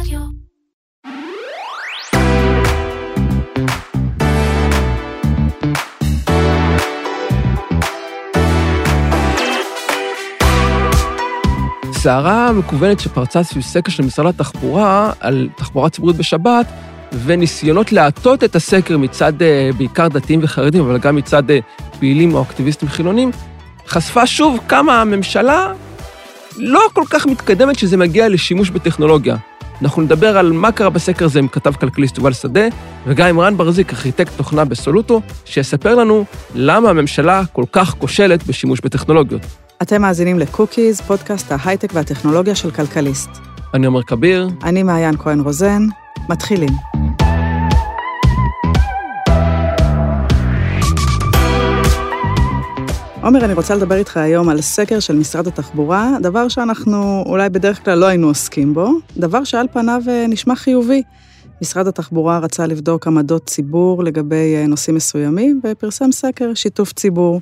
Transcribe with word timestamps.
רדיו. 0.00 0.20
סערה 11.92 12.52
מקוונת 12.52 13.00
שפרצה 13.00 13.42
סביב 13.42 13.62
סקר 13.62 13.90
של 13.90 14.02
משרד 14.02 14.26
התחבורה 14.26 15.12
על 15.20 15.48
תחבורה 15.56 15.90
ציבורית 15.90 16.16
בשבת, 16.16 16.66
וניסיונות 17.24 17.92
להטות 17.92 18.44
את 18.44 18.56
הסקר 18.56 18.98
מצד 18.98 19.42
אה, 19.42 19.70
בעיקר 19.76 20.08
דתיים 20.08 20.40
וחרדים, 20.42 20.84
אבל 20.84 20.98
גם 20.98 21.16
מצד 21.16 21.50
אה, 21.50 21.58
פעילים 21.98 22.34
או 22.34 22.42
אקטיביסטים 22.42 22.88
חילונים, 22.88 23.30
חשפה 23.86 24.26
שוב 24.26 24.58
כמה 24.68 25.00
הממשלה 25.00 25.72
לא 26.56 26.80
כל 26.92 27.04
כך 27.10 27.26
מתקדמת 27.26 27.78
שזה 27.78 27.96
מגיע 27.96 28.28
לשימוש 28.28 28.70
בטכנולוגיה. 28.70 29.36
אנחנו 29.82 30.02
נדבר 30.02 30.38
על 30.38 30.52
מה 30.52 30.72
קרה 30.72 30.90
בסקר 30.90 31.24
הזה 31.24 31.38
עם 31.38 31.48
כתב 31.48 31.72
כלכליסט 31.72 32.18
יובל 32.18 32.32
שדה, 32.32 32.66
וגם 33.06 33.28
עם 33.28 33.40
רן 33.40 33.56
ברזיק, 33.56 33.92
ארכיטקט 33.92 34.32
תוכנה 34.36 34.64
בסולוטו, 34.64 35.20
שיספר 35.44 35.94
לנו 35.94 36.24
למה 36.54 36.90
הממשלה 36.90 37.42
כל 37.52 37.64
כך 37.72 37.94
כושלת 37.98 38.46
בשימוש 38.46 38.80
בטכנולוגיות. 38.80 39.42
אתם 39.82 40.02
מאזינים 40.02 40.38
לקוקיז, 40.38 41.00
פודקאסט 41.00 41.52
ההייטק 41.52 41.90
והטכנולוגיה 41.94 42.54
של 42.54 42.70
כלכליסט. 42.70 43.30
אני 43.74 43.86
עומר 43.86 44.02
כביר, 44.02 44.48
אני 44.64 44.82
מעיין 44.82 45.16
כהן 45.16 45.40
רוזן, 45.40 45.86
מתחילים. 46.28 46.95
עומר, 53.26 53.44
אני 53.44 53.52
רוצה 53.54 53.74
לדבר 53.74 53.94
איתך 53.96 54.16
היום 54.16 54.48
על 54.48 54.60
סקר 54.60 55.00
של 55.00 55.16
משרד 55.16 55.46
התחבורה, 55.46 56.16
דבר 56.22 56.48
שאנחנו 56.48 57.22
אולי 57.26 57.48
בדרך 57.48 57.84
כלל 57.84 57.98
לא 57.98 58.06
היינו 58.06 58.26
עוסקים 58.26 58.74
בו, 58.74 58.90
דבר 59.16 59.44
שעל 59.44 59.66
פניו 59.72 60.02
אה, 60.08 60.26
נשמע 60.28 60.56
חיובי. 60.56 61.02
משרד 61.62 61.86
התחבורה 61.86 62.38
רצה 62.38 62.66
לבדוק 62.66 63.06
עמדות 63.06 63.46
ציבור 63.46 64.04
לגבי 64.04 64.54
אה, 64.56 64.66
נושאים 64.66 64.96
מסוימים, 64.96 65.60
ופרסם 65.64 66.12
סקר 66.12 66.54
שיתוף 66.54 66.92
ציבור. 66.92 67.40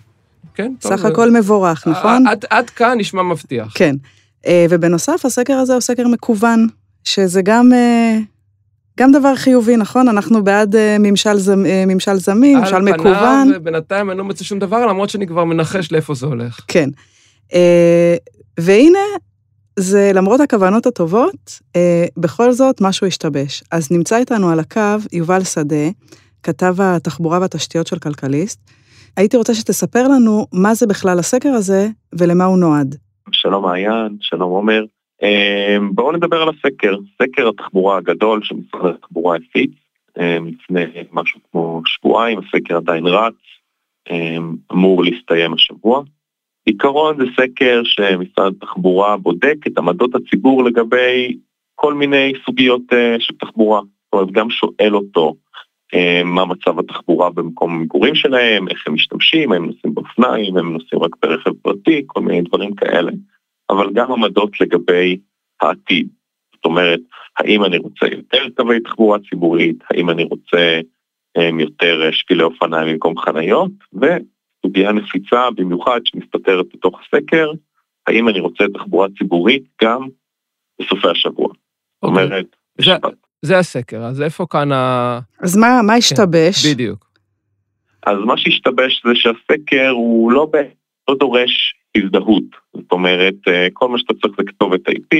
כן, 0.54 0.72
טוב. 0.80 0.92
סך 0.92 1.02
זה- 1.02 1.08
הכל 1.08 1.30
מבורך, 1.30 1.86
נכון? 1.88 2.26
עד, 2.26 2.44
עד 2.50 2.70
כאן 2.70 2.98
נשמע 2.98 3.22
מבטיח. 3.22 3.72
כן. 3.74 3.96
אה, 4.46 4.66
ובנוסף, 4.70 5.24
הסקר 5.24 5.54
הזה 5.54 5.72
הוא 5.72 5.80
סקר 5.80 6.08
מקוון, 6.08 6.66
שזה 7.04 7.42
גם, 7.42 7.72
אה, 7.72 8.18
גם 8.98 9.12
דבר 9.12 9.34
חיובי, 9.36 9.76
נכון? 9.76 10.08
אנחנו 10.08 10.44
בעד 10.44 10.76
אה, 10.76 10.96
ממשל, 11.00 11.36
זמ, 11.36 11.66
אה, 11.66 11.84
ממשל 11.86 12.16
זמין, 12.16 12.58
ממשל 12.58 12.74
על 12.74 12.82
מקוון. 12.82 13.48
פניו, 13.48 13.62
בינתיים 13.62 14.10
אני 14.10 14.18
לא 14.18 14.24
מוצא 14.24 14.44
שום 14.44 14.58
דבר, 14.58 14.86
למרות 14.86 15.10
שאני 15.10 15.26
כבר 15.26 15.44
מנחש 15.44 15.92
לאיפה 15.92 16.14
זה 16.14 16.26
הולך. 16.26 16.60
כן. 16.68 16.88
אה, 17.54 18.16
והנה, 18.60 18.98
זה 19.78 20.10
למרות 20.14 20.40
הכוונות 20.40 20.86
הטובות, 20.86 21.60
אה, 21.76 22.06
בכל 22.16 22.52
זאת 22.52 22.80
משהו 22.80 23.06
השתבש. 23.06 23.62
אז 23.70 23.92
נמצא 23.92 24.16
איתנו 24.16 24.50
על 24.50 24.60
הקו 24.60 24.96
יובל 25.12 25.44
שדה, 25.44 25.88
כתב 26.42 26.74
התחבורה 26.78 27.40
והתשתיות 27.40 27.86
של 27.86 27.98
כלכליסט. 27.98 28.60
הייתי 29.16 29.36
רוצה 29.36 29.54
שתספר 29.54 30.08
לנו 30.08 30.46
מה 30.52 30.74
זה 30.74 30.86
בכלל 30.86 31.18
הסקר 31.18 31.48
הזה 31.48 31.88
ולמה 32.12 32.44
הוא 32.44 32.58
נועד. 32.58 32.96
שלום 33.32 33.64
מעיין, 33.64 34.16
שלום 34.20 34.50
עומר. 34.50 34.84
אה, 35.24 35.76
בואו 35.92 36.12
נדבר 36.12 36.42
על 36.42 36.48
הסקר, 36.48 36.96
סקר 37.22 37.48
התחבורה 37.48 37.96
הגדול 37.96 38.40
שמשרד 38.42 38.94
התחבורה 38.94 39.36
הפיץ 39.36 39.70
אה, 40.18 40.38
לפני 40.46 40.84
משהו 41.12 41.40
כמו 41.50 41.82
שבועיים, 41.86 42.38
הסקר 42.38 42.76
עדיין 42.76 43.06
רץ, 43.06 43.34
אה, 44.10 44.36
אמור 44.72 45.04
להסתיים 45.04 45.54
השבוע. 45.54 46.02
עיקרון 46.64 47.16
זה 47.18 47.24
סקר 47.40 47.82
שמשרד 47.84 48.52
התחבורה 48.56 49.16
בודק 49.16 49.56
את 49.66 49.78
עמדות 49.78 50.14
הציבור 50.14 50.64
לגבי 50.64 51.36
כל 51.74 51.94
מיני 51.94 52.32
סוגיות 52.46 52.82
אה, 52.92 53.16
של 53.18 53.34
תחבורה. 53.34 53.80
זאת 53.80 54.12
אומרת, 54.12 54.30
גם 54.30 54.50
שואל 54.50 54.94
אותו 54.96 55.34
אה, 55.94 56.22
מה 56.24 56.44
מצב 56.44 56.78
התחבורה 56.78 57.30
במקום 57.30 57.74
המגורים 57.74 58.14
שלהם, 58.14 58.68
איך 58.68 58.86
הם 58.86 58.94
משתמשים, 58.94 59.52
האם 59.52 59.64
נוסעים 59.64 59.94
באופניים, 59.94 60.56
האם 60.56 60.72
נוסעים 60.72 61.02
רק 61.02 61.16
ברכב 61.22 61.50
פרטי, 61.62 62.02
כל 62.06 62.20
מיני 62.20 62.42
דברים 62.42 62.74
כאלה. 62.74 63.12
אבל 63.70 63.92
גם 63.92 64.12
עמדות 64.12 64.60
לגבי 64.60 65.18
העתיד. 65.60 66.08
זאת 66.54 66.64
אומרת, 66.64 67.00
האם 67.38 67.64
אני 67.64 67.78
רוצה 67.78 68.06
יותר 68.06 68.44
קווי 68.56 68.80
תחבורה 68.80 69.18
ציבורית, 69.30 69.76
האם 69.90 70.10
אני 70.10 70.24
רוצה 70.24 70.80
um, 71.38 71.60
יותר 71.60 72.02
אה, 72.02 72.12
שבילי 72.12 72.42
אופניים 72.42 72.92
במקום 72.92 73.18
חניות, 73.18 73.72
וסוגיה 73.92 74.92
נפיצה 74.92 75.50
במיוחד 75.56 76.00
שמסתתרת 76.04 76.66
בתוך 76.74 77.00
הסקר, 77.00 77.50
האם 78.06 78.28
אני 78.28 78.40
רוצה 78.40 78.64
תחבורה 78.74 79.08
ציבורית 79.18 79.64
גם 79.82 80.08
בסופי 80.80 81.08
השבוע. 81.08 81.48
זאת 81.48 81.56
אוקיי. 82.02 82.24
אומרת, 82.24 82.46
זה-. 82.78 82.92
זה 83.42 83.58
הסקר, 83.58 84.02
אז 84.02 84.22
איפה 84.22 84.46
כאן 84.50 84.72
ה... 84.72 85.20
אז 85.40 85.56
מה, 85.56 85.80
מה 85.86 85.94
השתבש? 85.94 86.66
בדיוק. 86.66 87.10
אז 88.06 88.18
מה 88.24 88.36
שהשתבש 88.36 89.02
זה 89.06 89.14
שהסקר 89.14 89.88
הוא 89.88 90.32
לא, 90.32 90.46
ב... 90.52 90.56
לא 91.08 91.14
דורש 91.14 91.74
הזדהות. 91.96 92.44
זאת 92.74 92.92
אומרת, 92.92 93.34
אה, 93.48 93.68
כל 93.72 93.88
מה 93.88 93.98
שאתה 93.98 94.14
צריך 94.14 94.34
זה 94.38 94.44
כתובת 94.46 94.88
IP, 94.88 95.16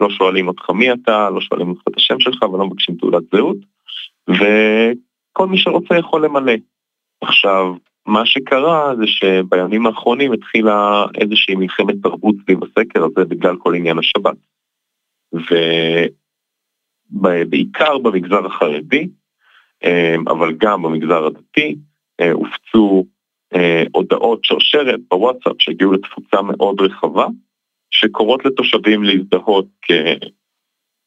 לא 0.00 0.10
שואלים 0.10 0.48
אותך 0.48 0.70
מי 0.70 0.92
אתה, 0.92 1.30
לא 1.30 1.40
שואלים 1.40 1.68
אותך 1.68 1.82
את 1.88 1.96
השם 1.96 2.20
שלך 2.20 2.42
ולא 2.42 2.66
מבקשים 2.66 2.94
תעודת 2.94 3.22
זהות, 3.32 3.56
וכל 4.28 5.46
מי 5.46 5.58
שרוצה 5.58 5.98
יכול 5.98 6.24
למלא. 6.24 6.52
עכשיו, 7.20 7.74
מה 8.06 8.26
שקרה 8.26 8.96
זה 8.96 9.06
שבימים 9.06 9.86
האחרונים 9.86 10.32
התחילה 10.32 11.06
איזושהי 11.20 11.54
מלחמת 11.54 11.94
תרבות 12.02 12.34
סביב 12.42 12.58
הסקר 12.64 13.04
הזה 13.04 13.24
בגלל 13.24 13.56
כל 13.56 13.74
עניין 13.74 13.98
השבת. 13.98 14.36
ובעיקר 17.12 17.98
במגזר 17.98 18.46
החרדי, 18.46 19.08
אה, 19.84 20.16
אבל 20.26 20.54
גם 20.58 20.82
במגזר 20.82 21.26
הדתי, 21.26 21.76
אה, 22.20 22.32
הופצו 22.32 23.04
אה, 23.54 23.82
הודעות 23.92 24.44
שרשרת 24.44 25.00
בוואטסאפ 25.10 25.56
שהגיעו 25.58 25.92
לתפוצה 25.92 26.42
מאוד 26.42 26.80
רחבה, 26.80 27.26
שקוראות 27.90 28.44
לתושבים 28.44 29.04
להזדהות 29.04 29.66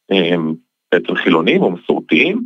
כבעצם 0.06 1.16
חילונים 1.16 1.62
או 1.62 1.72
מסורתיים, 1.72 2.42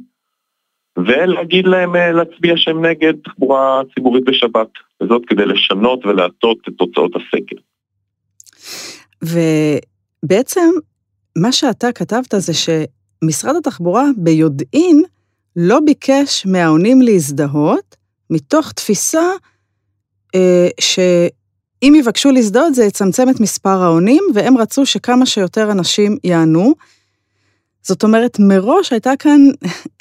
ולהגיד 0.98 1.66
להם 1.68 1.96
אה, 1.96 2.12
להצביע 2.12 2.54
שהם 2.58 2.86
נגד 2.86 3.14
תחבורה 3.24 3.82
ציבורית 3.96 4.24
בשבת, 4.26 4.68
וזאת 5.04 5.22
כדי 5.28 5.46
לשנות 5.46 6.06
ולהטות 6.06 6.58
את 6.68 6.74
תוצאות 6.78 7.12
הסקר. 7.16 7.56
ובעצם, 9.24 10.70
מה 11.38 11.52
שאתה 11.52 11.92
כתבת 11.92 12.34
זה 12.38 12.54
שמשרד 12.54 13.56
התחבורה 13.56 14.04
ביודעין 14.18 15.04
לא 15.56 15.80
ביקש 15.80 16.46
מהעונים 16.46 17.02
להזדהות, 17.02 17.96
מתוך 18.30 18.72
תפיסה 18.72 19.20
אה, 19.20 19.36
שאם 20.80 21.96
יבקשו 21.96 22.32
להזדהות 22.32 22.76
זה 22.76 22.86
יצמצם 22.86 23.30
את 23.30 23.40
מספר 23.40 23.84
העונים, 23.84 24.24
והם 24.34 24.58
רצו 24.58 24.86
שכמה 24.86 25.26
שיותר 25.26 25.72
אנשים 25.72 26.18
יענו. 26.24 26.74
זאת 27.84 28.04
אומרת, 28.04 28.38
מראש 28.40 28.92
הייתה 28.92 29.12
כאן, 29.20 29.42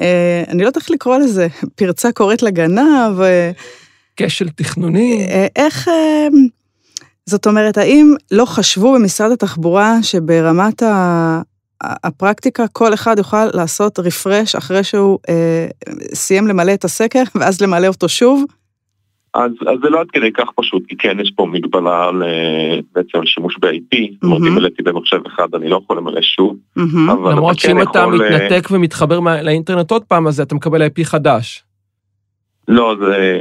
אה, 0.00 0.44
אני 0.49 0.62
לא 0.62 0.67
יודעת 0.69 0.83
איך 0.83 0.91
לקרוא 0.91 1.17
לזה, 1.17 1.47
פרצה 1.75 2.12
קוראת 2.12 2.43
לגנב, 2.43 3.21
אה, 3.21 3.50
כשל 4.17 4.49
תכנוני. 4.49 5.27
אה, 5.31 5.47
איך... 5.56 5.89
אה, 5.89 6.28
זאת 7.27 7.47
אומרת, 7.47 7.78
האם 7.78 8.15
לא 8.31 8.44
חשבו 8.44 8.94
במשרד 8.94 9.33
התחבורה 9.33 10.03
שברמת 10.03 10.83
ה... 10.83 11.41
הפרקטיקה 11.81 12.69
כל 12.73 12.94
אחד 12.94 13.19
יוכל 13.19 13.47
לעשות 13.47 13.99
רפרש 13.99 14.55
אחרי 14.55 14.84
שהוא 14.84 15.19
אה, 15.28 15.67
סיים 16.15 16.49
למלא 16.49 16.75
את 16.75 16.84
הסקר 16.84 17.23
ואז 17.34 17.61
למלא 17.61 17.87
אותו 17.87 18.09
שוב? 18.09 18.44
אז, 19.34 19.50
אז 19.61 19.78
זה 19.83 19.91
לא 19.91 20.00
עד 20.00 20.06
כדי 20.12 20.33
כך 20.33 20.45
פשוט, 20.56 20.83
כי 20.89 20.97
כן, 20.97 21.21
יש 21.21 21.33
פה 21.37 21.47
מגבלה 21.47 22.05
אה, 22.22 22.78
בעצם 22.95 23.19
על 23.19 23.27
שימוש 23.27 23.56
ב-IP, 23.61 23.99
זאת 24.12 24.22
אומרת, 24.22 24.41
אם. 24.41 24.55
מלאתי 24.55 24.83
במחשב 24.83 25.21
אחד, 25.27 25.55
אני 25.55 25.69
לא 25.69 25.81
יכול 25.84 25.97
למלא 25.97 26.22
שוב. 26.22 26.56
אבל 27.12 27.33
למרות 27.33 27.56
כן 27.61 27.69
שאם 27.69 27.83
אתה 27.83 27.99
יכול, 27.99 28.23
אה, 28.23 28.31
מתנתק 28.47 28.69
ומתחבר 28.70 29.20
מה- 29.20 29.43
לאינטרנט 29.43 29.91
עוד 29.91 30.05
פעם, 30.05 30.26
אז 30.26 30.41
אתה 30.41 30.55
מקבל 30.55 30.82
IP 30.87 31.05
חדש. 31.05 31.64
לא, 32.69 32.94
זה... 33.00 33.38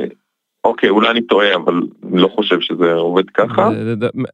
אוקיי, 0.63 0.89
אולי 0.89 1.09
אני 1.09 1.21
טועה, 1.21 1.55
אבל 1.55 1.81
אני 2.11 2.21
לא 2.21 2.27
חושב 2.27 2.59
שזה 2.59 2.93
עובד 2.93 3.29
ככה. 3.29 3.69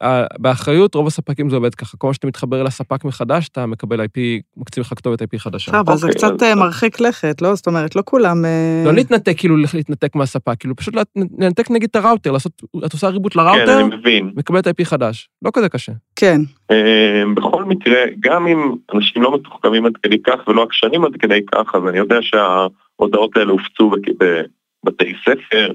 אה, 0.02 0.26
באחריות, 0.40 0.96
רוב 0.96 1.08
הספקים 1.08 1.50
זה 1.50 1.56
עובד 1.56 1.76
ככה. 1.76 1.98
כל 1.98 2.08
מה 2.08 2.14
שאתה 2.14 2.28
מתחבר 2.28 2.64
לספק 2.64 3.06
מחדש, 3.06 3.48
אתה 3.48 3.66
מקבל 3.66 4.02
IP, 4.02 4.20
מקציב 4.58 4.82
לך 4.82 4.94
כתובת 4.96 5.22
IP 5.22 5.38
חדשה. 5.38 5.72
טוב, 5.72 5.90
אבל 5.90 5.98
זה 5.98 6.08
אוקיי, 6.08 6.18
קצת 6.18 6.44
אה, 6.44 6.56
מרחיק 6.56 7.00
לכת, 7.00 7.42
לא? 7.42 7.56
זאת 7.56 7.68
אומרת, 7.68 7.96
לא 7.96 8.02
כולם... 8.06 8.46
אה, 8.46 8.84
לא 8.86 8.94
להתנתק, 8.94 9.34
כאילו 9.38 9.56
להתנתק 9.74 10.16
מהספק, 10.16 10.56
כאילו 10.60 10.76
פשוט 10.76 10.94
לנתק 11.38 11.72
נגיד 11.72 11.90
את 11.90 11.96
הראוטר, 11.96 12.32
לעשות, 12.32 12.52
את 12.86 12.94
עושה 12.94 13.08
ריבוט 13.08 13.34
כן, 13.34 13.40
לראוטר, 13.40 13.80
אני 13.80 13.96
מבין. 13.96 14.32
מקבלת 14.36 14.68
IP 14.68 14.84
חדש. 14.84 15.30
לא 15.42 15.52
כזה 15.54 15.70
קשה. 15.70 15.92
כן, 16.16 16.42
בכל 17.36 17.64
מקרה, 17.64 18.00
גם 18.20 18.48
אם 18.48 18.76
אנשים 18.94 19.22
לא 19.22 19.36
מתוחכמים 19.36 19.86
עד 19.86 19.94
כדי 20.04 20.22
כך 20.24 20.48
ולא 20.48 20.64
עקשנים 20.64 21.06
עד 21.06 21.16
כדי 21.20 21.40
כך, 21.52 21.76
אז 21.76 21.82
אני 21.90 21.98
יודע 21.98 22.18
שההודעות 22.22 23.38
האלה 23.38 23.52
הופצו 23.52 23.92
בבתי 24.84 25.14
ספר, 25.26 25.72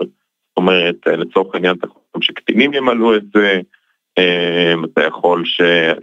זאת 0.55 0.57
אומרת, 0.57 0.97
אה, 1.07 1.17
לצורך 1.17 1.55
העניין, 1.55 1.77
אתה 1.77 1.87
חושב 1.87 2.21
שקטינים 2.33 2.75
ימלאו 2.75 3.17
את 3.17 3.23
זה, 3.35 3.61
אתה 4.85 5.05
יכול 5.05 5.45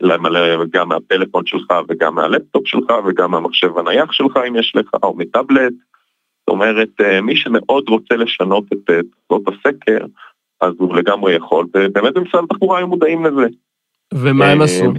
למלא 0.01 0.65
גם 0.69 0.89
מהפלאפון 0.89 1.45
שלך 1.45 1.73
וגם 1.89 2.15
מהלפטופ 2.15 2.67
שלך 2.67 2.93
וגם 3.05 3.31
מהמחשב 3.31 3.77
הנייח 3.77 4.11
שלך 4.11 4.39
אם 4.47 4.55
יש 4.55 4.73
לך, 4.75 4.89
או 5.03 5.13
מטאבלט. 5.17 5.73
זאת 6.39 6.47
אומרת, 6.47 6.89
מי 7.21 7.35
שמאוד 7.35 7.89
רוצה 7.89 8.15
לשנות 8.15 8.63
את 8.73 8.89
תוצאות 9.27 9.47
הסקר, 9.47 10.05
אז 10.61 10.73
הוא 10.77 10.95
לגמרי 10.95 11.33
יכול, 11.35 11.65
ובאמת 11.73 12.13
במשרד 12.13 12.43
התחבורה 12.43 12.77
היו 12.77 12.87
מודעים 12.87 13.25
לזה. 13.25 13.47
ומה 14.13 14.49
הם 14.49 14.61
עשו? 14.61 14.93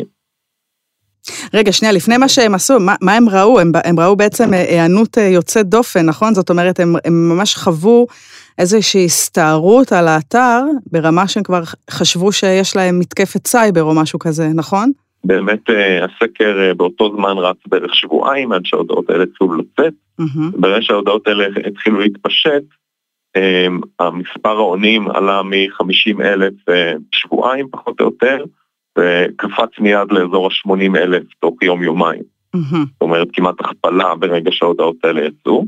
רגע, 1.54 1.72
שנייה, 1.72 1.92
לפני 1.92 2.16
מה 2.16 2.28
שהם 2.28 2.54
עשו, 2.54 2.80
מה, 2.80 2.94
מה 3.00 3.14
הם 3.14 3.28
ראו? 3.28 3.60
הם, 3.60 3.72
הם 3.84 4.00
ראו 4.00 4.16
בעצם 4.16 4.52
היענות 4.52 5.16
יוצאת 5.16 5.66
דופן, 5.66 6.06
נכון? 6.06 6.34
זאת 6.34 6.50
אומרת, 6.50 6.80
הם, 6.80 6.94
הם 7.04 7.28
ממש 7.28 7.54
חוו 7.54 8.06
איזושהי 8.58 9.04
הסתערות 9.04 9.92
על 9.92 10.08
האתר, 10.08 10.60
ברמה 10.92 11.28
שהם 11.28 11.42
כבר 11.42 11.62
חשבו 11.90 12.32
שיש 12.32 12.76
להם 12.76 12.98
מתקפת 12.98 13.46
סייבר 13.46 13.82
או 13.82 13.94
משהו 13.94 14.18
כזה, 14.18 14.48
נכון? 14.54 14.92
באמת 15.24 15.62
הסקר 16.02 16.72
באותו 16.76 17.16
זמן 17.16 17.38
רץ 17.38 17.56
בערך 17.66 17.94
שבועיים 17.94 18.52
עד 18.52 18.62
שההודעות 18.64 19.10
האלה 19.10 19.22
התחילו 19.22 19.54
לצאת. 19.54 19.92
Mm-hmm. 20.20 20.60
ברגע 20.60 20.82
שההודעות 20.82 21.26
האלה 21.26 21.46
התחילו 21.66 22.00
להתפשט, 22.00 22.62
המספר 24.00 24.56
העונים 24.56 25.10
עלה 25.10 25.42
מ-50 25.42 26.22
אלף 26.24 26.54
שבועיים 27.12 27.68
פחות 27.70 28.00
או 28.00 28.04
יותר, 28.04 28.44
וקפץ 28.98 29.78
מיד 29.78 30.12
לאזור 30.12 30.46
ה-80 30.46 30.96
אלף 30.98 31.22
תוך 31.40 31.62
יום-יומיים. 31.62 32.22
Mm-hmm. 32.56 32.76
זאת 32.76 33.00
אומרת, 33.00 33.28
כמעט 33.32 33.60
הכפלה 33.60 34.14
ברגע 34.14 34.50
שההודעות 34.52 34.96
האלה 35.04 35.26
יצאו. 35.26 35.64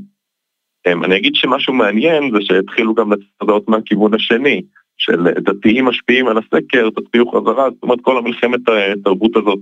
אני 0.86 1.16
אגיד 1.16 1.34
שמשהו 1.34 1.72
מעניין 1.72 2.30
זה 2.32 2.38
שהתחילו 2.40 2.94
גם 2.94 3.12
לצאת 3.12 3.26
הודעות 3.40 3.68
מהכיוון 3.68 4.14
השני, 4.14 4.62
של 4.96 5.28
דתיים 5.38 5.84
משפיעים 5.84 6.28
על 6.28 6.38
הסקר, 6.38 6.88
תצביעו 6.90 7.30
חזרה, 7.30 7.70
זאת 7.70 7.82
אומרת 7.82 8.00
כל 8.02 8.18
המלחמת 8.18 8.60
התרבות 8.68 9.36
הזאת 9.36 9.58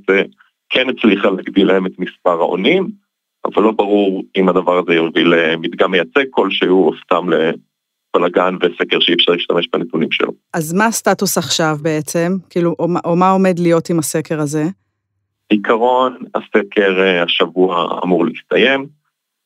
כן 0.71 0.89
הצליחה 0.89 1.31
להגדיל 1.31 1.67
להם 1.67 1.87
את 1.87 1.99
מספר 1.99 2.41
העונים, 2.41 2.89
אבל 3.45 3.63
לא 3.63 3.71
ברור 3.71 4.23
אם 4.37 4.49
הדבר 4.49 4.79
הזה 4.79 4.95
יוביל 4.95 5.35
למדגם 5.35 5.91
מייצג 5.91 6.25
כלשהו 6.31 6.89
או 6.89 6.93
סתם 7.05 7.27
בלאגן 8.17 8.55
וסקר 8.61 9.01
שאי 9.01 9.15
אפשר 9.15 9.33
להשתמש 9.33 9.69
בנתונים 9.73 10.13
שלו. 10.13 10.33
אז 10.55 10.73
מה 10.73 10.87
הסטטוס 10.87 11.39
עכשיו 11.39 11.77
בעצם? 11.83 12.33
כאילו, 12.51 12.75
או, 12.79 12.87
או 13.05 13.17
מה 13.17 13.31
עומד 13.31 13.59
להיות 13.59 13.91
עם 13.91 13.99
הסקר 13.99 14.41
הזה? 14.41 14.65
בעיקרון, 15.51 16.17
הסקר 16.35 17.01
השבוע 17.23 18.01
אמור 18.05 18.27
להסתיים. 18.27 18.87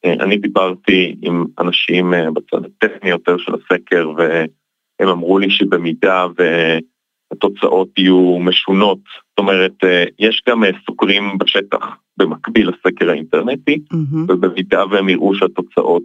אני 0.06 0.36
דיברתי 0.36 1.16
עם 1.22 1.44
אנשים 1.58 2.14
בצד 2.34 2.58
הטכני 2.64 3.10
יותר 3.10 3.36
של 3.38 3.52
הסקר, 3.54 4.10
והם 4.16 5.08
אמרו 5.08 5.38
לי 5.38 5.50
שבמידה 5.50 6.26
והתוצאות 6.36 7.88
יהיו 7.98 8.38
משונות, 8.40 8.98
זאת 9.30 9.38
אומרת, 9.38 9.72
יש 10.18 10.42
גם 10.48 10.62
סוקרים 10.86 11.38
בשטח 11.38 11.86
במקביל 12.16 12.68
לסקר 12.68 13.10
האינטרנטי, 13.10 13.78
mm-hmm. 13.92 14.16
ובמידה 14.28 14.84
והם 14.90 15.08
יראו 15.08 15.34
שהתוצאות 15.34 16.04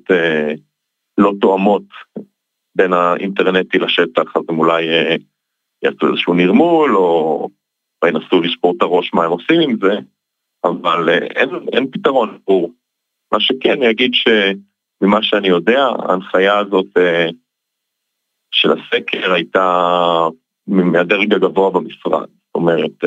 לא 1.18 1.34
תואמות 1.42 1.84
בין 2.76 2.94
האינטרנטי 2.94 3.80
לשטח, 3.80 4.38
אז 4.38 4.42
הם 4.50 4.60
אולי 4.60 4.90
אה, 4.90 5.16
יעשו 5.84 6.08
איזשהו 6.08 6.34
נרמול, 6.34 6.98
או 6.98 7.50
ינסו 8.06 8.42
לשבור 8.42 8.74
את 8.78 8.82
הראש 8.82 9.14
מה 9.14 9.26
הם 9.26 9.32
עושים 9.32 9.62
עם 9.62 9.78
זה, 9.82 10.00
אבל 10.64 11.10
אה, 11.10 11.18
אין, 11.18 11.50
אין 11.74 11.92
פתרון 11.92 12.38
ברור. 12.48 12.72
מה 13.32 13.40
שכן, 13.40 13.72
אני 13.72 13.90
אגיד 13.90 14.12
שממה 14.14 15.24
שאני 15.24 15.48
יודע, 15.48 15.86
ההנחיה 16.00 16.58
הזאת 16.58 16.98
אה, 16.98 17.28
של 18.52 18.72
הסקר 18.72 19.34
הייתה 19.34 20.28
מהדרג 20.68 21.34
הגבוה 21.34 21.70
במשרד. 21.70 22.28
זאת 22.28 22.56
אומרת, 22.56 23.04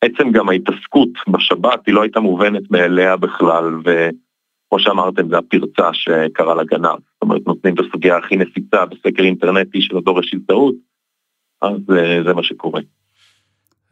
עצם 0.00 0.32
גם 0.32 0.48
ההתעסקות 0.48 1.08
בשבת 1.28 1.86
היא 1.86 1.94
לא 1.94 2.02
הייתה 2.02 2.20
מובנת 2.20 2.70
מאליה 2.70 3.16
בכלל, 3.16 3.74
ו... 3.84 4.08
כמו 4.68 4.78
שאמרתם, 4.78 5.28
זה 5.28 5.38
הפרצה 5.38 5.90
שקרה 5.92 6.54
לגנב. 6.54 6.98
זאת 7.12 7.22
אומרת, 7.22 7.42
נותנים 7.46 7.74
את 7.74 7.80
הסוגיה 7.80 8.16
הכי 8.16 8.36
נפיצה 8.36 8.86
בסקר 8.86 9.22
אינטרנטי 9.22 9.82
של 9.82 9.96
הדורש 9.96 10.34
הזדהות, 10.34 10.74
אז 11.62 11.96
אה, 11.96 12.22
זה 12.26 12.34
מה 12.34 12.42
שקורה. 12.42 12.80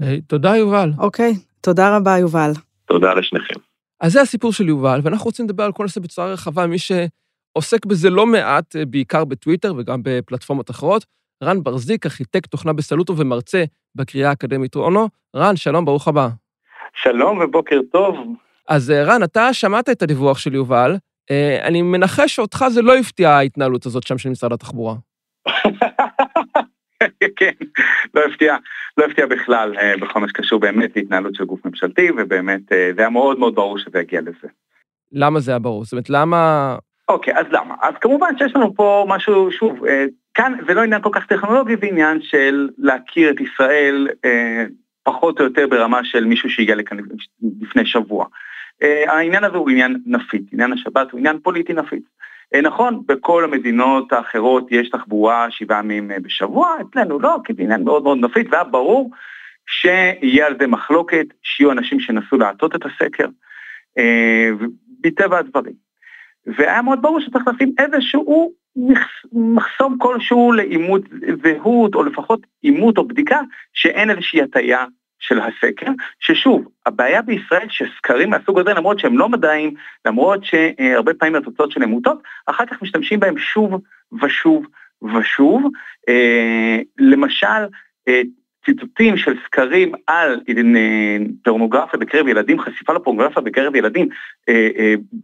Hey, 0.03 0.21
תודה, 0.27 0.57
יובל. 0.57 0.91
אוקיי, 0.99 1.33
okay, 1.33 1.61
תודה 1.61 1.97
רבה, 1.97 2.19
יובל. 2.19 2.51
תודה 2.85 3.15
לשניכם. 3.15 3.61
אז 4.01 4.13
זה 4.13 4.21
הסיפור 4.21 4.53
של 4.53 4.69
יובל, 4.69 5.01
ואנחנו 5.03 5.25
רוצים 5.25 5.45
לדבר 5.45 5.65
על 5.65 5.73
כל 5.73 5.83
נושא 5.83 6.01
בצורה 6.01 6.33
רחבה, 6.33 6.67
מי 6.67 6.77
שעוסק 6.79 7.87
בזה 7.87 8.11
לא 8.11 8.27
מעט, 8.27 8.77
אה, 8.77 8.85
בעיקר 8.85 9.25
בטוויטר 9.25 9.75
וגם 9.79 10.01
בפלטפורמות 10.05 10.71
אחרות. 10.71 11.05
רן 11.43 11.63
ברזיק, 11.63 12.07
ארכיטקט 12.07 12.51
תוכנה 12.51 12.73
בסלוטו 12.73 13.17
ומרצה 13.17 13.65
בקריאה 13.95 14.31
האקדמית 14.31 14.77
אונו. 14.77 15.09
רן, 15.37 15.57
שלום, 15.57 15.85
ברוך 15.85 16.09
הבא. 16.09 16.29
שלום 17.03 17.39
ובוקר 17.39 17.81
טוב. 17.93 18.17
אז 18.69 18.91
אה, 18.91 19.05
רן, 19.05 19.23
אתה 19.23 19.53
שמעת 19.53 19.89
את 19.89 20.03
הדיווח 20.03 20.39
של 20.39 20.55
יובל, 20.55 20.97
אה, 21.31 21.59
אני 21.65 21.83
מנחש 21.83 22.37
שאותך 22.37 22.65
זה 22.69 22.83
לא 22.83 22.97
הפתיע 22.97 23.31
ההתנהלות 23.31 23.87
הזאת 23.87 24.07
שם 24.07 24.19
של 24.19 24.29
משרד 24.29 24.53
התחבורה. 24.53 24.95
כן, 27.37 27.53
לא 28.15 28.21
הפתיע, 28.31 28.57
לא 28.97 29.05
הפתיע 29.05 29.27
בכלל 29.27 29.79
אה, 29.79 29.97
בכל 30.01 30.21
מה 30.21 30.29
שקשור 30.29 30.61
באמת 30.61 30.97
להתנהלות 30.97 31.35
של 31.35 31.45
גוף 31.45 31.65
ממשלתי, 31.65 32.11
ובאמת 32.11 32.61
זה 32.69 32.95
היה 32.99 33.11
מאוד 33.11 33.39
מאוד 33.39 33.55
ברור 33.55 33.79
שזה 33.79 34.01
יגיע 34.01 34.21
לזה. 34.21 34.49
למה 35.13 35.41
זה 35.41 35.51
היה 35.51 35.59
ברור? 35.59 35.85
זאת 35.85 35.93
אומרת, 35.93 36.11
למה... 36.11 36.77
אוקיי, 37.09 37.39
אז 37.39 37.47
למה? 37.51 37.75
אז 37.83 37.95
כמובן 38.01 38.39
שיש 38.39 38.53
לנו 38.57 38.75
פה 38.75 39.07
משהו, 39.09 39.53
שוב, 39.53 39.79
כאן 40.35 40.53
זה 40.67 40.75
לא 40.75 40.83
עניין 40.83 41.03
כל 41.03 41.11
כך 41.13 41.27
טכנולוגי, 41.27 41.77
זה 41.81 41.87
עניין 41.87 42.19
של 42.23 42.69
להכיר 42.79 43.31
את 43.31 43.41
ישראל 43.41 44.09
פחות 45.03 45.41
או 45.41 45.45
יותר 45.45 45.67
ברמה 45.67 46.05
של 46.05 46.25
מישהו 46.25 46.51
שהגיע 46.51 46.75
לכאן 46.75 46.99
לפני 47.61 47.87
שבוע. 47.87 48.27
אה, 48.85 49.13
העניין 49.13 49.45
הזה 49.45 49.57
הוא 49.57 49.71
עניין 49.71 49.97
נפיץ, 50.07 50.43
עניין 50.53 50.73
השבת 50.73 51.11
הוא 51.11 51.19
עניין 51.19 51.39
פוליטי 51.39 51.73
נפיץ. 51.73 52.03
אה, 52.55 52.61
נכון, 52.61 53.03
בכל 53.07 53.45
המדינות 53.45 54.13
האחרות 54.13 54.67
יש 54.71 54.91
תחבורה 54.91 55.51
שבעה 55.51 55.79
ימים 55.79 56.11
אה, 56.11 56.21
בשבוע, 56.21 56.77
אצלנו 56.81 57.19
לא, 57.19 57.39
כי 57.45 57.55
זה 57.55 57.63
עניין 57.63 57.85
מאוד 57.85 58.03
מאוד 58.03 58.19
נפיץ, 58.19 58.47
והיה 58.51 58.65
ברור 58.65 59.11
שיהיה 59.67 60.47
על 60.47 60.57
זה 60.61 60.67
מחלוקת, 60.67 61.27
שיהיו 61.43 61.73
אנשים 61.73 62.01
שנסו 62.01 62.39
להטות 62.39 62.77
את 62.77 62.81
הסקר, 62.87 63.27
מטבע 65.05 65.39
הדברים. 65.39 65.73
והיה 66.47 66.83
מאוד 66.83 67.03
ברור 67.03 67.21
שצריך 67.21 67.45
לשים 67.49 67.75
איזשהו 67.79 68.53
מחסום 69.33 69.99
כלשהו 69.99 70.53
לאימות 70.53 71.03
זהות, 71.43 71.95
או 71.95 72.03
לפחות 72.03 72.47
אימות 72.65 72.99
או 72.99 73.09
בדיקה, 73.09 73.41
שאין 73.73 74.11
איזושהי 74.11 74.43
הטיה 74.43 74.85
של 75.29 75.41
הסקר, 75.41 75.87
ששוב, 76.21 76.69
הבעיה 76.87 77.23
בישראל 77.23 77.67
שסקרים 77.69 78.31
מהסוג 78.31 78.59
הזה, 78.59 78.75
למרות 78.75 78.99
שהם 78.99 79.19
לא 79.19 79.29
מדעיים, 79.29 79.75
למרות 80.05 80.45
שהרבה 80.45 81.15
פעמים 81.15 81.35
התוצאות 81.35 81.71
שלהם 81.71 81.89
מוטות, 81.89 82.23
אחר 82.47 82.67
כך 82.67 82.83
משתמשים 82.83 83.21
בהם 83.21 83.39
שוב 83.39 83.81
ושוב 84.23 84.67
ושוב. 85.03 85.63
אה, 86.09 86.79
למשל, 86.99 87.65
אה, 88.09 88.23
ציטוטים 88.67 89.17
של 89.17 89.35
סקרים 89.47 89.93
על 90.07 90.41
אה, 90.77 91.17
פורנוגרפיה 91.45 92.01
בקרב 92.01 92.29
ילדים, 92.29 92.61
חשיפה 92.61 92.93
לפורנוגרפיה 92.93 93.43
בקרב 93.43 93.77
ילדים, 93.77 94.09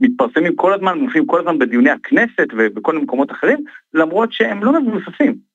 מתפרסמים 0.01 0.57
כל 0.57 0.73
הזמן, 0.73 0.99
מופיעים 0.99 1.27
כל 1.27 1.41
הזמן 1.41 1.59
בדיוני 1.59 1.91
הכנסת 1.91 2.49
ובכל 2.57 2.93
מיני 2.93 3.05
מקומות 3.05 3.31
אחרים, 3.31 3.59
למרות 3.95 4.33
שהם 4.33 4.65
לא 4.65 4.81
מבוססים. 4.81 5.50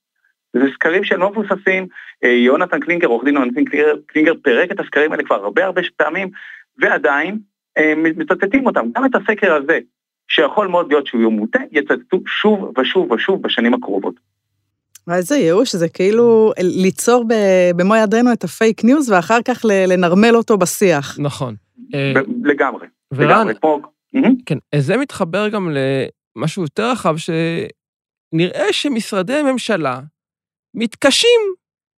זה 0.59 0.65
סקרים 0.73 1.03
שהם 1.03 1.19
לא 1.19 1.31
מבוססים, 1.31 1.87
אה, 2.23 2.29
יונתן 2.29 2.79
קלינגר, 2.79 3.07
עורך 3.07 3.25
דין 3.25 3.35
יונתן 3.35 3.63
קלינגר 4.07 4.33
פירק 4.43 4.71
את 4.71 4.79
הסקרים 4.79 5.11
האלה 5.11 5.23
כבר 5.23 5.35
הרבה 5.35 5.65
הרבה 5.65 5.81
פעמים, 5.97 6.29
ועדיין 6.77 7.39
אה, 7.77 7.93
מצטטים 7.97 8.65
אותם. 8.65 8.85
גם 8.95 9.05
את 9.05 9.15
הסקר 9.15 9.53
הזה, 9.53 9.79
שיכול 10.27 10.67
מאוד 10.67 10.87
להיות 10.89 11.07
שהוא 11.07 11.21
יהיה 11.21 11.29
מוטה, 11.29 11.59
יצטטו 11.71 12.19
שוב 12.27 12.73
ושוב 12.79 13.11
ושוב 13.11 13.41
בשנים 13.41 13.73
הקרובות. 13.73 14.15
איזה 15.11 15.37
ייאוש, 15.37 15.75
זה 15.75 15.89
כאילו 15.89 16.51
ליצור 16.59 17.25
במו 17.75 17.95
ידינו 17.95 18.33
את 18.33 18.43
הפייק 18.43 18.83
ניוז 18.83 19.11
ואחר 19.11 19.41
כך 19.41 19.65
לנרמל 19.65 20.35
אותו 20.35 20.57
בשיח. 20.57 21.19
נכון. 21.19 21.55
אה, 21.93 22.13
לגמרי. 22.43 22.87
ורן, 23.13 23.47
כן, 24.45 24.57
זה 24.75 24.97
מתחבר 24.97 25.49
גם 25.49 25.69
למשהו 26.37 26.63
יותר 26.63 26.91
רחב, 26.91 27.15
שנראה 27.17 28.73
שמשרדי 28.73 29.41
ממשלה 29.51 29.99
מתקשים 30.75 31.39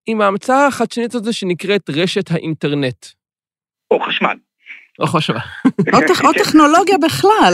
עם 0.08 0.22
ההמצאה 0.22 0.67
החדשנית 0.67 1.15
הזו 1.15 1.34
שנקראת 1.34 1.89
רשת 1.89 2.32
האינטרנט. 2.32 3.05
או 3.91 4.00
חשמל. 4.00 4.36
או 5.00 5.08
חשמל. 5.08 5.38
או 6.24 6.34
טכנולוגיה 6.34 6.98
בכלל, 6.98 7.53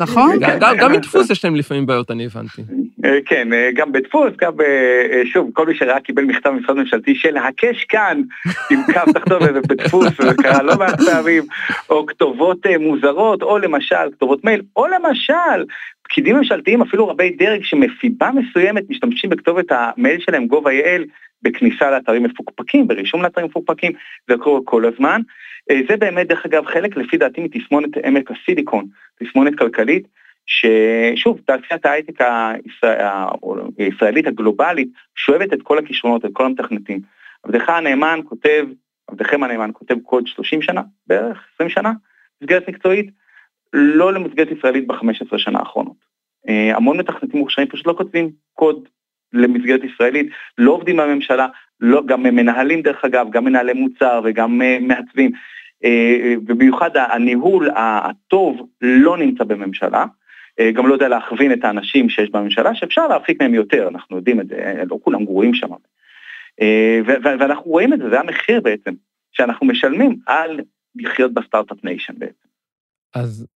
נכון? 0.00 0.38
גם 0.60 0.94
עם 0.94 1.00
דפוס 1.00 1.30
יש 1.30 1.44
להם 1.44 1.56
לפעמים 1.56 1.86
בעיות, 1.86 2.10
אני 2.10 2.24
הבנתי. 2.24 2.62
אה, 3.04 3.18
כן, 3.26 3.52
אה, 3.52 3.70
גם 3.74 3.92
בדפוס, 3.92 4.32
גם, 4.40 4.52
אה, 4.60 5.22
שוב, 5.32 5.50
כל 5.52 5.66
מי 5.66 5.74
שראה 5.74 6.00
קיבל 6.00 6.24
מכתב 6.24 6.50
ממשרד 6.50 6.76
ממשלתי 6.76 7.14
של 7.14 7.36
הקש 7.36 7.84
כאן, 7.84 8.22
עם 8.70 8.80
קו 8.86 9.12
תחתון 9.12 9.40
בדפוס, 9.68 10.20
וזה 10.20 10.34
קרה 10.42 10.62
לא 10.62 10.78
מעט 10.78 11.00
פעמים, 11.00 11.42
או 11.90 12.06
כתובות 12.06 12.66
מוזרות, 12.80 13.42
או 13.42 13.58
למשל 13.58 14.10
כתובות 14.12 14.44
מייל, 14.44 14.62
או 14.76 14.86
למשל 14.86 15.64
פקידים 16.12 16.36
ממשלתיים, 16.36 16.82
אפילו 16.82 17.08
רבי 17.08 17.30
דרג 17.30 17.64
שמסיבה 17.64 18.30
מסוימת 18.30 18.84
משתמשים 18.90 19.30
בכתובת 19.30 19.66
המייל 19.70 20.20
שלהם 20.20 20.46
gov.il 20.52 21.02
בכניסה 21.42 21.90
לאתרים 21.90 22.22
מפוקפקים, 22.22 22.88
ברישום 22.88 23.22
לאתרים 23.22 23.46
מפוקפקים, 23.46 23.92
זה 24.28 24.36
קורה 24.36 24.60
כל 24.64 24.84
הזמן. 24.84 25.20
אה, 25.70 25.80
זה 25.88 25.96
באמת, 25.96 26.28
דרך 26.28 26.46
אגב, 26.46 26.66
חלק 26.66 26.96
לפי 26.96 27.16
דעתי 27.16 27.40
מתסמונת 27.40 27.90
עמק 28.04 28.30
הסיליקון, 28.30 28.86
תסמונת 29.22 29.58
כלכלית, 29.58 30.08
ששוב, 30.46 31.40
תעשיית 31.46 31.86
ההייטק 31.86 32.24
הישראלית 33.78 34.26
הגלובלית 34.26 34.88
שואבת 35.14 35.52
את 35.52 35.62
כל 35.62 35.78
הכישרונות, 35.78 36.24
את 36.24 36.30
כל 36.32 36.44
המתכנתים. 36.44 37.00
עבדך 37.42 37.68
הנאמן 37.68 38.20
כותב, 38.24 38.66
עבדכם 39.08 39.42
הנאמן 39.42 39.70
כותב 39.72 39.94
קוד 40.02 40.26
30 40.26 40.62
שנה, 40.62 40.82
בערך 41.06 41.46
20 41.54 41.70
שנה, 41.70 41.92
מסגרת 42.42 42.68
מקצועית, 42.68 43.21
לא 43.72 44.12
למסגרת 44.12 44.48
ישראלית 44.50 44.86
ב-15 44.86 45.38
שנה 45.38 45.58
האחרונות. 45.58 45.96
אה, 46.48 46.76
המון 46.76 46.96
מתכנתים 46.96 47.40
מוכשרים 47.40 47.68
פשוט 47.68 47.86
לא 47.86 47.94
כותבים 47.96 48.30
קוד 48.52 48.88
למסגרת 49.32 49.80
ישראלית, 49.84 50.30
לא 50.58 50.72
עובדים 50.72 50.96
בממשלה, 50.96 51.46
לא, 51.80 52.02
גם 52.06 52.22
מנהלים 52.22 52.82
דרך 52.82 53.04
אגב, 53.04 53.26
גם 53.30 53.44
מנהלי 53.44 53.72
מוצר 53.72 54.20
וגם 54.24 54.60
אה, 54.60 54.84
מעצבים, 54.84 55.30
אה, 55.30 55.86
ובמיוחד 56.38 56.90
הניהול 56.96 57.70
הטוב 57.76 58.68
לא 58.80 59.18
נמצא 59.18 59.44
בממשלה, 59.44 60.04
גם 60.74 60.86
לא 60.86 60.94
יודע 60.94 61.08
להכווין 61.08 61.52
את 61.52 61.64
האנשים 61.64 62.08
שיש 62.08 62.30
בממשלה, 62.30 62.74
שאפשר 62.74 63.08
להרחיק 63.08 63.42
מהם 63.42 63.54
יותר, 63.54 63.88
אנחנו 63.88 64.16
יודעים 64.16 64.40
את 64.40 64.48
זה, 64.48 64.82
לא 64.90 64.98
כולם 65.02 65.24
גרועים 65.24 65.54
שם. 65.54 65.68
ואנחנו 67.22 67.70
רואים 67.70 67.92
את 67.92 67.98
זה, 67.98 68.10
זה 68.10 68.20
המחיר 68.20 68.60
בעצם, 68.60 68.90
שאנחנו 69.32 69.66
משלמים 69.66 70.16
על 70.26 70.60
לחיות 70.96 71.34
ב 71.34 71.40
Start-Up 71.40 71.84
Nation 71.84 72.12
בעצם. 72.18 72.48
אז 73.14 73.46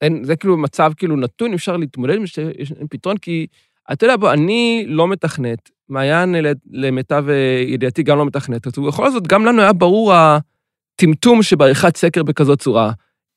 אין, 0.00 0.24
זה 0.24 0.36
כאילו 0.36 0.56
מצב 0.56 0.92
כאילו 0.96 1.16
נתון, 1.16 1.54
אפשר 1.54 1.76
להתמודד 1.76 2.14
עם 2.14 2.24
זה, 2.34 2.50
יש 2.58 2.72
פתרון, 2.90 3.16
כי 3.16 3.46
אתה 3.92 4.04
יודע, 4.04 4.16
בוא, 4.16 4.32
אני 4.32 4.84
לא 4.86 5.08
מתכנת, 5.08 5.70
מעיין 5.88 6.34
למיטב 6.72 7.24
אה, 7.28 7.62
ידיעתי 7.66 8.02
גם 8.02 8.18
לא 8.18 8.26
מתכנת, 8.26 8.78
ובכל 8.78 9.10
זאת 9.10 9.26
גם 9.26 9.44
לנו 9.44 9.62
היה 9.62 9.72
ברור 9.72 10.12
הטמטום 10.14 11.42
שבעריכת 11.42 11.96
סקר 11.96 12.22
בכזאת 12.22 12.58
צורה. 12.58 12.90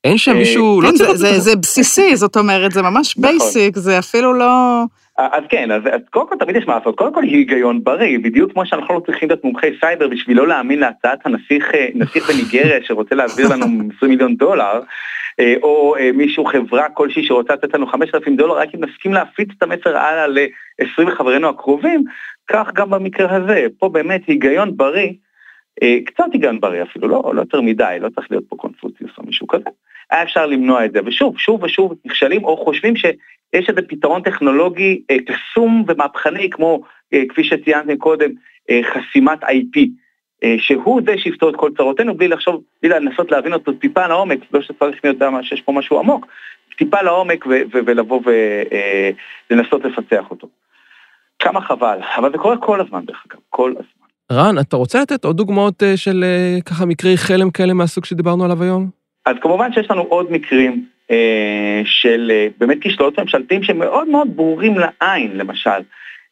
אין 0.04 0.18
שם 0.18 0.32
אה, 0.32 0.38
מישהו, 0.38 0.80
לא 0.80 0.88
כן, 0.88 0.94
צריך... 0.94 1.12
זה 1.16 1.56
בסיסי, 1.56 2.16
זאת 2.16 2.36
אומרת, 2.36 2.72
זה 2.72 2.82
ממש 2.82 3.16
basic, 3.16 3.70
נכון. 3.70 3.82
זה 3.82 3.98
אפילו 3.98 4.34
לא... 4.34 4.82
אז 5.18 5.42
כן, 5.48 5.70
אז, 5.70 5.82
אז 5.92 6.00
קודם 6.10 6.28
כל 6.28 6.36
תמיד 6.44 6.56
יש 6.56 6.64
מה 6.66 6.78
לעשות, 6.78 6.98
קודם 6.98 7.14
כל 7.14 7.22
היא 7.22 7.36
היגיון 7.36 7.84
בריא, 7.84 8.18
בדיוק 8.18 8.52
כמו 8.52 8.66
שאנחנו 8.66 8.94
לא 8.94 9.00
צריכים 9.06 9.28
להיות 9.28 9.44
מומחי 9.44 9.70
סייבר 9.80 10.08
בשביל 10.08 10.36
לא 10.36 10.48
להאמין 10.48 10.78
להצעת 10.78 11.26
הנסיך 11.26 11.64
אה, 11.74 11.88
בניגריה 12.28 12.78
שרוצה 12.82 13.14
להעביר 13.14 13.48
לנו 13.48 13.66
20 13.96 14.10
מיליון 14.12 14.36
דולר, 14.36 14.80
או 15.62 15.96
אה, 15.96 16.12
מישהו, 16.12 16.44
חברה 16.44 16.88
כלשהי 16.88 17.24
שרוצה 17.24 17.52
לתת 17.52 17.74
לנו 17.74 17.86
5,000 17.86 18.36
דולר, 18.36 18.54
רק 18.54 18.68
אם 18.74 18.84
נסכים 18.84 19.12
להפיץ 19.12 19.48
את 19.58 19.62
המסר 19.62 19.96
הלאה 19.96 20.26
ל-20 20.26 21.10
חברינו 21.10 21.48
הקרובים, 21.48 22.04
כך 22.48 22.70
גם 22.74 22.90
במקרה 22.90 23.36
הזה, 23.36 23.66
פה 23.78 23.88
באמת 23.88 24.22
היגיון 24.26 24.76
בריא, 24.76 25.12
קצת 26.04 26.24
היגיון 26.32 26.60
בריא 26.60 26.82
אפילו, 26.82 27.08
לא, 27.08 27.32
לא 27.34 27.40
יותר 27.40 27.60
מדי, 27.60 27.96
לא 28.00 28.08
צריך 28.14 28.26
להיות 28.30 28.44
פה 28.48 28.56
קונפוציוס 28.56 29.10
או 29.18 29.22
מישהו 29.26 29.46
כזה. 29.46 29.64
היה 30.10 30.22
אפשר 30.22 30.46
למנוע 30.46 30.84
את 30.84 30.92
זה, 30.92 31.00
ושוב, 31.06 31.38
שוב 31.38 31.62
ושוב 31.62 31.94
נכשלים 32.04 32.44
או 32.44 32.56
חושבים 32.56 32.96
ש... 32.96 33.04
יש 33.54 33.68
איזה 33.68 33.82
פתרון 33.82 34.22
טכנולוגי 34.22 35.02
אה, 35.10 35.16
קסום 35.26 35.84
ומהפכני, 35.88 36.50
כמו, 36.50 36.80
אה, 37.14 37.22
כפי 37.28 37.44
שציינתם 37.44 37.96
קודם, 37.96 38.30
אה, 38.70 38.80
חסימת 38.82 39.44
IP, 39.44 39.80
שהוא 40.58 41.00
זה 41.06 41.18
שיפתור 41.18 41.50
את 41.50 41.56
כל 41.56 41.70
צרותינו, 41.76 42.14
בלי 42.14 42.28
לחשוב, 42.28 42.62
בלי 42.82 42.90
לנסות 42.90 43.30
להבין 43.30 43.52
אותו 43.52 43.72
טיפה 43.72 44.06
לעומק, 44.06 44.38
לא 44.52 44.62
שצריך 44.62 45.00
להיות 45.04 45.16
שיש 45.42 45.60
פה 45.60 45.72
משהו 45.72 45.98
עמוק, 45.98 46.26
טיפה 46.78 47.02
לעומק 47.02 47.44
ולבוא 47.86 48.20
ולנסות 49.50 49.84
לפצח 49.84 50.24
אותו. 50.30 50.48
כמה 51.38 51.60
חבל, 51.60 51.98
אבל 52.16 52.32
זה 52.32 52.38
קורה 52.38 52.56
כל 52.56 52.80
הזמן 52.80 53.04
דרך 53.04 53.24
אגב, 53.30 53.40
כל 53.50 53.70
הזמן. 53.70 54.38
רן, 54.38 54.58
אתה 54.58 54.76
רוצה 54.76 55.00
לתת 55.02 55.24
עוד 55.24 55.36
דוגמאות 55.36 55.82
של 55.96 56.24
ככה 56.66 56.86
מקרי 56.86 57.16
חלם 57.16 57.50
כאלה 57.50 57.74
מהסוג 57.74 58.04
שדיברנו 58.04 58.44
עליו 58.44 58.62
היום? 58.62 58.88
אז 59.26 59.36
כמובן 59.40 59.72
שיש 59.72 59.90
לנו 59.90 60.02
עוד 60.02 60.32
מקרים 60.32 60.84
אה, 61.10 61.82
של 61.84 62.30
אה, 62.34 62.46
באמת 62.58 62.78
כישלונות 62.80 63.18
ממשלתיים 63.18 63.62
שמאוד 63.62 64.08
מאוד 64.08 64.36
ברורים 64.36 64.74
לעין, 64.78 65.36
למשל. 65.36 65.80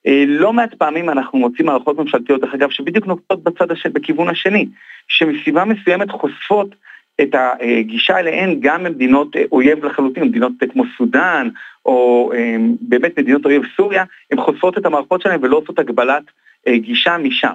אה, 0.06 0.24
לא 0.26 0.52
מעט 0.52 0.74
פעמים 0.74 1.10
אנחנו 1.10 1.38
מוצאים 1.38 1.66
מערכות 1.66 1.98
ממשלתיות, 1.98 2.40
דרך 2.40 2.54
אגב, 2.54 2.70
שבדיוק 2.70 3.06
נוקטות 3.06 3.42
בצד 3.42 3.70
השני, 3.70 3.92
בכיוון 3.92 4.28
השני, 4.28 4.66
שמסיבה 5.08 5.64
מסוימת 5.64 6.10
חושפות 6.10 6.74
את 7.20 7.34
הגישה 7.34 8.18
אליהן 8.18 8.56
גם 8.60 8.84
ממדינות 8.84 9.36
אויב 9.52 9.84
לחלוטין, 9.84 10.24
מדינות 10.24 10.52
כמו 10.72 10.84
סודאן, 10.98 11.48
או 11.86 12.32
באמת 12.80 13.18
מדינות 13.18 13.44
אויב 13.44 13.62
סוריה, 13.76 14.04
הן 14.32 14.40
חושפות 14.40 14.78
את 14.78 14.86
המערכות 14.86 15.22
שלהן 15.22 15.40
ולא 15.42 15.56
עושות 15.56 15.78
הגבלת 15.78 16.22
גישה 16.68 17.18
משם. 17.18 17.52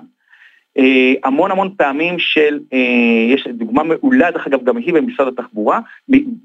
אה, 0.77 1.13
המון 1.23 1.51
המון 1.51 1.69
פעמים 1.77 2.19
של, 2.19 2.59
אה, 2.73 3.33
יש 3.33 3.47
דוגמה 3.47 3.83
מעולה, 3.83 4.31
דרך 4.31 4.47
אגב, 4.47 4.63
גם 4.63 4.77
היא 4.77 4.93
במשרד 4.93 5.27
התחבורה, 5.27 5.79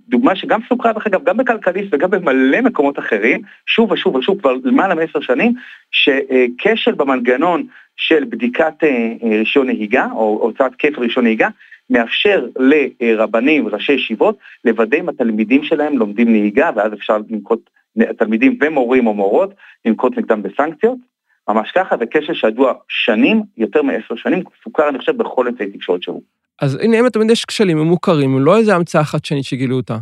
דוגמה 0.09 0.37
שגם 0.37 0.61
סוכרה, 0.69 0.93
דרך 0.93 1.07
אגב, 1.07 1.25
גם 1.25 1.37
בכלכליסט 1.37 1.89
וגם 1.95 2.11
במלא 2.11 2.61
מקומות 2.61 2.99
אחרים, 2.99 3.43
שוב 3.67 3.93
ושוב 3.93 4.15
ושוב, 4.15 4.41
כבר 4.41 4.55
למעלה 4.65 4.95
מעשר 4.95 5.21
שנים, 5.21 5.53
שכשל 5.93 6.93
במנגנון 6.93 7.67
של 7.97 8.25
בדיקת 8.25 8.75
אה, 8.83 9.13
רישיון 9.23 9.67
נהיגה, 9.67 10.07
או 10.13 10.39
הוצאת 10.43 10.75
כיף 10.75 10.99
רישיון 10.99 11.25
נהיגה, 11.25 11.49
מאפשר 11.91 12.47
לרבנים 12.59 13.67
וראשי 13.67 13.93
ישיבות 13.93 14.39
לוודא 14.65 14.99
אם 14.99 15.09
התלמידים 15.09 15.65
שלהם 15.65 15.99
לומדים 15.99 16.33
נהיגה, 16.33 16.71
ואז 16.77 16.93
אפשר 16.93 17.19
לנקוט, 17.31 17.71
תלמידים 18.19 18.59
ומורים 18.61 19.07
או 19.07 19.15
מורות, 19.15 19.55
לנקוט 19.85 20.19
נגדם 20.19 20.43
בסנקציות. 20.43 21.12
ממש 21.49 21.71
ככה, 21.75 21.97
זה 21.97 22.05
כשל 22.11 22.35
שידוע 22.35 22.73
שנים, 22.89 23.43
יותר 23.57 23.83
מעשר 23.83 24.17
שנים, 24.17 24.43
סוכר 24.65 24.89
אני 24.89 24.99
חושב 24.99 25.17
בכל 25.17 25.49
אמצעי 25.49 25.71
תקשורת 25.71 26.03
שהוא. 26.03 26.23
אז 26.61 26.79
הנה, 26.83 27.01
אם 27.01 27.09
תמיד 27.09 27.31
יש 27.31 27.45
כשלים, 27.45 27.79
הם 27.79 27.87
מוכרים, 27.87 28.39
לא 28.41 28.57
איזה 28.57 28.75
המצאה 28.75 29.05
חדשנית 29.05 29.45
שגילו 29.45 29.77
אותה. 29.77 29.97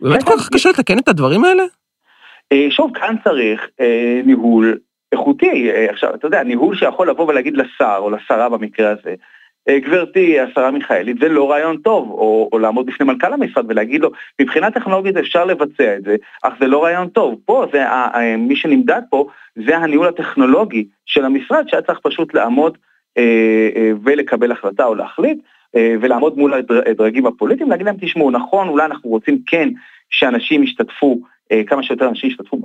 באמת 0.00 0.22
כל 0.22 0.32
כך 0.38 0.48
קשה 0.48 0.70
לתקן 0.70 0.98
את 0.98 1.08
הדברים 1.08 1.44
האלה? 1.44 1.62
אה, 2.52 2.66
שוב, 2.70 2.90
כאן 2.94 3.14
צריך 3.24 3.68
אה, 3.80 4.20
ניהול 4.24 4.78
איכותי. 5.12 5.70
אה, 5.70 5.90
עכשיו, 5.90 6.14
אתה 6.14 6.26
יודע, 6.26 6.42
ניהול 6.42 6.76
שיכול 6.76 7.10
לבוא 7.10 7.26
ולהגיד 7.26 7.56
לשר, 7.56 7.96
או 7.98 8.10
לשרה 8.10 8.48
במקרה 8.48 8.90
הזה, 8.90 9.14
גברתי 9.70 10.40
השרה 10.40 10.70
מיכאלי, 10.70 11.14
זה 11.20 11.28
לא 11.28 11.50
רעיון 11.50 11.76
טוב, 11.76 12.10
או, 12.10 12.48
או 12.52 12.58
לעמוד 12.58 12.86
בפני 12.86 13.06
מנכ"ל 13.06 13.32
המשרד 13.32 13.64
ולהגיד 13.68 14.00
לו, 14.00 14.10
מבחינה 14.40 14.70
טכנולוגית 14.70 15.16
אפשר 15.16 15.44
לבצע 15.44 15.96
את 15.96 16.04
זה, 16.04 16.16
אך 16.42 16.52
זה 16.60 16.66
לא 16.66 16.84
רעיון 16.84 17.08
טוב. 17.08 17.40
פה, 17.44 17.66
זה, 17.72 17.84
מי 18.38 18.56
שנמדד 18.56 19.02
פה, 19.10 19.26
זה 19.66 19.76
הניהול 19.76 20.08
הטכנולוגי 20.08 20.86
של 21.06 21.24
המשרד, 21.24 21.68
שהיה 21.68 21.82
צריך 21.82 21.98
פשוט 22.02 22.34
לעמוד 22.34 22.78
אה, 23.18 23.68
אה, 23.76 23.90
ולקבל 24.04 24.52
החלטה 24.52 24.84
או 24.84 24.94
להחליט, 24.94 25.38
אה, 25.76 25.94
ולעמוד 26.00 26.38
מול 26.38 26.54
הדרגים 26.86 27.26
הפוליטיים, 27.26 27.70
להגיד 27.70 27.86
להם, 27.86 27.96
תשמעו, 28.00 28.30
נכון, 28.30 28.68
אולי 28.68 28.84
אנחנו 28.84 29.10
רוצים 29.10 29.38
כן 29.46 29.68
שאנשים 30.10 30.62
ישתתפו, 30.62 31.20
אה, 31.52 31.62
כמה 31.66 31.82
שיותר 31.82 32.08
אנשים 32.08 32.30
ישתתפו 32.30 32.60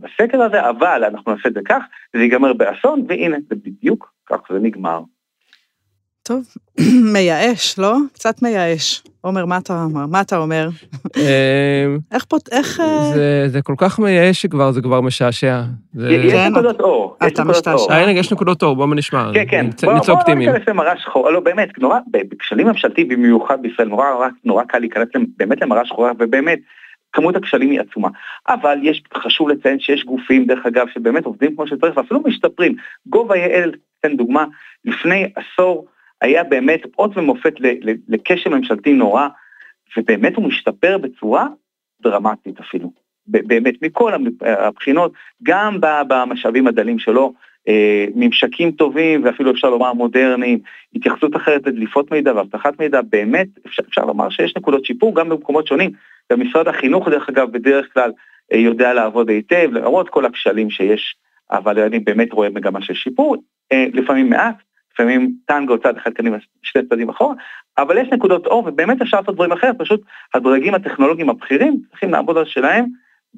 בסקר 0.00 0.42
הזה, 0.42 0.68
אבל 0.68 1.04
אנחנו 1.04 1.32
נעשה 1.32 1.48
את 1.48 1.54
זה 1.54 1.60
כך, 1.64 1.82
זה 2.16 2.22
ייגמר 2.22 2.52
באסון, 2.52 3.04
והנה, 3.08 3.36
זה 3.48 3.54
בדיוק 3.54 4.12
כך 4.26 4.40
זה 4.50 4.58
נגמר. 4.58 5.00
טוב, 6.30 6.44
מייאש, 7.12 7.78
לא? 7.78 7.96
קצת 8.14 8.42
מייאש. 8.42 9.02
עומר, 9.20 9.44
מה 9.44 9.58
אתה 9.58 9.82
אומר? 9.82 10.06
מה 10.06 10.20
אתה 10.20 10.36
אומר? 10.36 10.68
אמ, 11.16 11.98
איך 12.14 12.24
פה, 12.28 12.36
איך... 12.52 12.80
אה, 12.80 13.48
זה 13.48 13.62
כל 13.62 13.74
כך 13.78 13.98
מייאש 13.98 14.42
שכבר, 14.42 14.72
זה 14.72 14.82
כבר 14.82 15.00
משעשע. 15.00 15.62
יש 15.98 16.34
נקודות 16.34 16.80
אור. 16.80 17.16
אתה 17.26 17.44
משתעשע. 17.44 17.94
הנה, 17.94 18.10
יש 18.10 18.32
נקודות 18.32 18.62
אור, 18.62 18.76
בואו 18.76 18.94
נשמע. 18.94 19.30
כן, 19.34 19.44
כן. 19.48 19.66
נצא 19.66 20.12
אופטימיים. 20.12 20.48
בואו 20.48 20.58
ניכנס 20.58 20.68
למראה 20.68 20.96
שחורה, 20.96 21.30
לא, 21.30 21.40
באמת, 21.40 21.78
נורא, 21.78 21.98
בכשלים 22.10 22.66
ממשלתיים 22.66 23.08
במיוחד 23.08 23.62
בישראל, 23.62 23.88
נורא 24.44 24.64
קל 24.64 24.78
להיכנס 24.78 25.08
באמת 25.36 25.62
למראה 25.62 25.84
שחורה, 25.84 26.12
ובאמת, 26.18 26.58
כמות 27.12 27.36
הכשלים 27.36 27.70
היא 27.70 27.80
עצומה. 27.80 28.08
אבל 28.48 28.78
יש, 28.82 29.02
חשוב 29.16 29.48
לציין 29.48 29.80
שיש 29.80 30.04
גופים, 30.04 30.46
דרך 30.46 30.66
אגב, 30.66 30.86
שבאמת 30.94 31.24
עובדים 31.24 31.54
כמו 31.54 31.66
שצריך, 31.66 31.96
ואפילו 31.96 32.20
משתפרים. 32.26 32.74
gov.il, 33.14 33.76
תן 34.00 34.16
דוגמה, 34.16 34.44
לפני 34.84 35.26
עשור, 35.36 35.86
היה 36.20 36.44
באמת 36.44 36.80
אות 36.98 37.16
ומופת 37.16 37.54
לקשר 38.08 38.50
ממשלתי 38.50 38.92
נורא, 38.92 39.28
ובאמת 39.96 40.36
הוא 40.36 40.44
משתפר 40.44 40.98
בצורה 40.98 41.46
דרמטית 42.02 42.60
אפילו. 42.60 42.92
באמת, 43.26 43.74
מכל 43.82 44.12
הבחינות, 44.40 45.12
גם 45.42 45.78
במשאבים 46.08 46.66
הדלים 46.66 46.98
שלו, 46.98 47.32
אה, 47.68 48.06
ממשקים 48.14 48.70
טובים 48.70 49.24
ואפילו 49.24 49.50
אפשר 49.50 49.70
לומר 49.70 49.92
מודרניים, 49.92 50.58
התייחסות 50.94 51.36
אחרת 51.36 51.66
לדליפות 51.66 52.10
מידע 52.10 52.32
ואבטחת 52.36 52.80
מידע, 52.80 53.00
באמת 53.02 53.48
אפשר, 53.66 53.82
אפשר 53.88 54.04
לומר 54.04 54.30
שיש 54.30 54.56
נקודות 54.56 54.84
שיפור 54.84 55.14
גם 55.14 55.28
במקומות 55.28 55.66
שונים. 55.66 55.90
ומשרד 56.32 56.68
החינוך 56.68 57.08
דרך 57.08 57.28
אגב 57.28 57.52
בדרך 57.52 57.92
כלל 57.92 58.12
אה, 58.52 58.58
יודע 58.58 58.94
לעבוד 58.94 59.28
היטב, 59.28 59.68
למרות 59.72 60.08
כל 60.08 60.24
הכשלים 60.24 60.70
שיש, 60.70 61.14
אבל 61.50 61.78
אני 61.78 61.98
באמת 61.98 62.32
רואה 62.32 62.50
מגמה 62.50 62.82
של 62.82 62.94
שיפור, 62.94 63.36
אה, 63.72 63.86
לפעמים 63.92 64.30
מעט, 64.30 64.56
לפעמים 64.92 65.34
טנגו 65.46 65.78
צד 65.78 65.96
אחד 65.96 66.10
קדימה, 66.10 66.36
שני 66.62 66.82
צדדים 66.82 67.08
אחורה, 67.08 67.34
אבל 67.78 67.98
יש 67.98 68.08
נקודות 68.12 68.46
אור 68.46 68.64
ובאמת 68.66 69.02
אפשר 69.02 69.20
לעשות 69.20 69.34
דברים 69.34 69.52
אחרת, 69.52 69.74
פשוט 69.78 70.00
הדרגים 70.34 70.74
הטכנולוגיים 70.74 71.30
הבכירים 71.30 71.80
צריכים 71.90 72.10
לעבוד 72.10 72.36
על 72.36 72.44
שלהם 72.44 72.84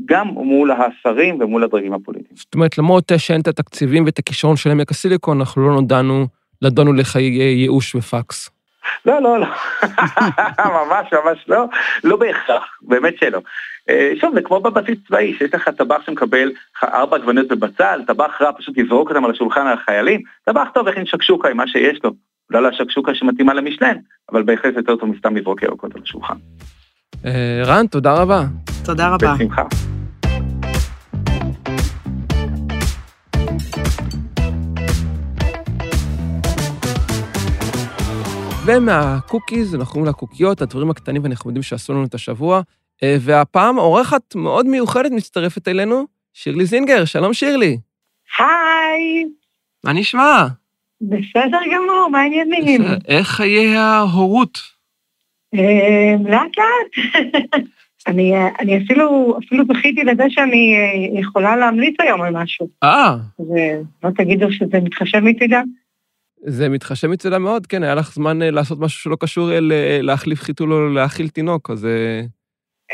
גם 0.05 0.27
מול 0.27 0.71
השרים 0.71 1.41
ומול 1.41 1.65
הדרגים 1.65 1.93
הפוליטיים. 1.93 2.37
זאת 2.37 2.55
אומרת, 2.55 2.79
למרות 2.79 3.13
שאין 3.17 3.41
את 3.41 3.49
התקציבים 3.49 4.05
ואת 4.05 4.19
הכישרון 4.19 4.57
של 4.57 4.71
עמק 4.71 4.91
הסיליקון, 4.91 5.41
אנחנו 5.41 5.69
לא 5.69 5.75
נודענו, 5.75 6.27
לדונו 6.63 6.93
לחיי 6.93 7.43
ייאוש 7.43 7.95
ופקס. 7.95 8.51
לא, 9.07 9.23
לא, 9.23 9.41
לא, 9.41 9.47
ממש 10.79 11.07
ממש 11.13 11.45
לא, 11.49 11.65
לא 12.05 12.17
בהכרח, 12.17 12.79
באמת 12.83 13.15
שלא. 13.19 13.41
אה, 13.91 14.13
שוב, 14.21 14.35
זה 14.35 14.43
כמו 14.43 14.61
בבסיס 14.61 14.99
צבאי, 15.07 15.35
שיש 15.39 15.55
לך 15.55 15.69
טבח 15.69 16.03
שמקבל 16.07 16.53
ארבע 16.85 17.17
עגבניות 17.17 17.49
בבצל, 17.49 18.01
טבח 18.07 18.43
רע 18.43 18.51
פשוט 18.59 18.79
יזרוק 18.79 19.11
אותם 19.11 19.25
על 19.25 19.31
השולחן 19.31 19.67
על 19.67 19.79
החיילים, 19.79 20.21
טבח 20.45 20.69
טוב 20.75 20.89
הכין 20.89 21.07
שקשוקה 21.07 21.49
עם 21.49 21.57
מה 21.57 21.69
שיש 21.69 21.99
לו, 22.05 22.13
לא 22.51 22.63
לשקשוקה 22.63 23.15
שמתאימה 23.15 23.55
למישלן, 23.55 23.97
אבל 24.33 24.43
בהחלט 24.43 24.77
יותר 24.77 24.97
טוב 24.97 25.09
מסתם 25.09 25.37
לזרוק 25.37 25.63
ירקות 25.63 25.95
על 25.95 26.03
השולחן. 26.05 26.37
אה, 27.25 27.63
רן, 27.67 27.87
תודה 27.87 28.13
רבה. 28.15 28.43
תודה 28.85 29.09
רבה. 29.09 29.35
בשמחה. 29.35 29.92
ומה 38.67 38.99
cookies 38.99 39.75
אנחנו 39.75 40.01
עוברים 40.01 40.05
לקוקיות, 40.05 40.63
הדברים 40.63 40.91
הקטנים 40.91 41.23
והנחמדים 41.23 41.63
שעשו 41.63 41.93
לנו 41.93 42.05
את 42.05 42.15
השבוע. 42.15 42.61
אה, 43.03 43.17
והפעם 43.21 43.79
אורחת 43.79 44.35
מאוד 44.35 44.67
מיוחדת 44.67 45.11
מצטרפת 45.11 45.69
אלינו, 45.69 46.07
שירלי 46.33 46.65
זינגר. 46.65 47.05
שלום 47.05 47.35
שירלי. 47.35 47.79
היי, 48.39 49.25
מה 49.85 49.93
נשמע? 49.93 50.47
בסדר 51.01 51.59
גמור, 51.75 52.09
מה 52.13 52.21
העניינים? 52.21 52.83
איך 53.09 53.29
חיי 53.29 53.77
ההורות? 53.77 54.59
אה, 55.55 56.31
לאט 56.31 56.59
לאט. 56.59 57.25
אני, 58.07 58.35
אה, 58.35 58.49
אני 58.61 58.85
אפילו, 58.85 59.39
אפילו 59.47 59.65
זכיתי 59.65 60.05
לזה 60.05 60.25
שאני 60.29 60.77
יכולה 61.21 61.57
להמליץ 61.57 61.95
היום 61.99 62.23
על 62.23 62.35
משהו. 62.37 62.69
אה, 62.83 63.17
ולא 63.39 64.11
תגידו 64.17 64.53
שזה 64.53 64.81
מתחשב 64.83 65.19
מצידה. 65.19 65.63
זה 66.47 66.69
מתחשב 66.69 67.09
מצדה 67.09 67.39
מאוד, 67.39 67.67
כן, 67.67 67.83
היה 67.83 67.95
לך 67.95 68.15
זמן 68.15 68.43
אה, 68.43 68.51
לעשות 68.51 68.79
משהו 68.81 69.01
שלא 69.01 69.17
קשור 69.21 69.53
אל 69.53 69.73
אה, 69.73 69.99
להחליף 70.03 70.41
חיתול 70.41 70.73
או 70.73 70.89
להאכיל 70.89 71.29
תינוק, 71.29 71.71
אז... 71.71 71.85
אה, 71.85 72.21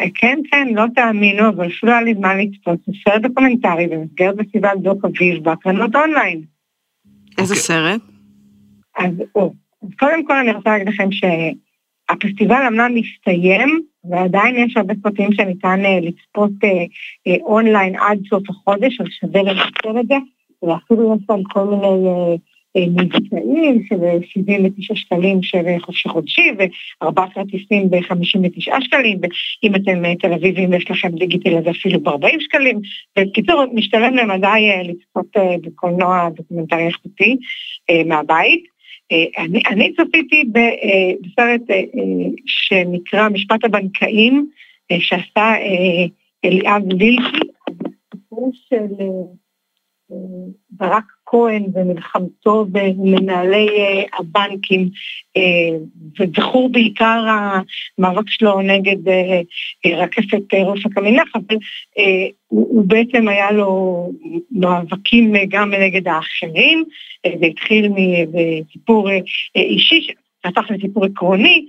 אה, 0.01 0.07
כן, 0.15 0.39
כן, 0.51 0.69
לא 0.75 0.85
תאמינו, 0.95 1.49
אבל 1.49 1.67
אפילו 1.67 1.93
היה 1.93 2.03
לי 2.03 2.15
זמן 2.15 2.39
לצפות 2.39 2.79
בסרט 2.89 3.23
דוקומנטרי 3.23 3.87
במסגרת 3.87 4.35
פסטיבל 4.39 4.75
דוקאביב 4.83 5.45
בהקרנות 5.45 5.97
אונליין. 5.97 6.43
איזה 7.39 7.55
אוקיי. 7.55 7.63
סרט? 7.63 8.01
אז, 8.99 9.13
או, 9.35 9.53
אז 9.83 9.89
קודם 9.99 10.27
כל 10.27 10.37
אני 10.37 10.53
רוצה 10.53 10.71
להגיד 10.71 10.89
לכם 10.89 11.09
שהפסטיבל 11.13 12.63
אמנם 12.69 12.95
מסתיים, 12.95 13.81
ועדיין 14.11 14.57
יש 14.57 14.77
הרבה 14.77 14.95
סרטים 15.03 15.33
שניתן 15.33 15.85
אה, 15.85 16.01
לצפות 16.01 16.51
אה, 16.65 16.85
אה, 17.27 17.37
אונליין 17.43 17.97
עד 17.97 18.19
סוף 18.31 18.51
החודש, 18.51 19.01
אז 19.01 19.07
שווה 19.21 19.43
לנצל 19.43 20.01
את 20.01 20.07
זה, 20.07 20.15
ואפילו 20.63 21.17
יש 21.17 21.23
שם 21.27 21.43
כל 21.53 21.65
מיני 21.65 22.09
אה, 22.09 22.13
אה, 22.31 22.37
מבצעים 22.77 23.83
של 23.89 24.05
אה, 24.05 24.19
79 24.29 24.95
שקלים 24.95 25.43
של 25.43 25.67
אה, 25.67 25.77
חופשי 25.81 26.09
חודשי, 26.09 26.51
וארבעה 26.59 27.31
כרטיסים 27.31 27.91
ב-59 27.91 28.81
שקלים, 28.81 29.21
ואם 29.23 29.75
אתם 29.75 30.05
אה, 30.05 30.15
תל 30.17 30.33
אביבים 30.33 30.73
יש 30.73 30.91
לכם 30.91 31.09
דיגיתל 31.09 31.59
אז 31.59 31.65
אפילו 31.71 32.01
ב-40 32.01 32.41
שקלים. 32.41 32.81
בקיצור, 33.19 33.65
משתלם 33.75 34.17
למדי 34.17 34.47
אה, 34.47 34.83
לצפות 34.83 35.37
אה, 35.37 35.57
בקולנוע 35.63 36.29
דוקומנטרי 36.35 36.87
איכותי 36.87 37.37
אה, 37.91 38.03
מהבית. 38.07 38.65
אה, 39.13 39.45
אני, 39.45 39.63
אני 39.71 39.93
צפיתי 39.93 40.45
אה, 40.57 41.11
בסרט 41.21 41.71
אה, 41.71 41.77
אה, 41.77 42.31
שנקרא 42.47 43.29
משפט 43.29 43.65
הבנקאים, 43.65 44.51
אה, 44.91 44.97
שעשה 45.01 45.55
אה, 45.55 46.07
אליאב 46.45 46.83
לילקי, 46.93 47.49
הסיפור 48.13 48.53
של 48.69 48.87
אה, 49.01 49.07
אה, 50.13 50.17
ברק 50.71 51.18
כהן 51.31 51.65
ומלחמתו 51.75 52.67
במנהלי 52.73 53.69
אה, 53.69 54.03
הבנקים, 54.19 54.89
אה, 55.37 55.79
וזכור 56.21 56.69
בעיקר 56.73 57.25
המאבק 57.99 58.29
שלו 58.29 58.61
נגד 58.61 59.09
אה, 59.09 59.41
רקפת 59.97 60.55
ראש 60.55 60.87
הקמינך, 60.87 61.29
אבל 61.35 61.57
הוא, 62.49 62.85
בעצם 62.87 63.29
היה 63.29 63.53
לו 63.53 64.13
מאבקים 64.51 65.33
גם 65.49 65.71
נגד 65.71 66.09
האחרים, 66.09 66.85
זה 67.41 67.47
התחיל 67.47 67.89
מסיפור 67.89 69.09
אישי 69.55 70.07
שהפך 70.07 70.71
לסיפור 70.71 71.05
עקרוני, 71.05 71.67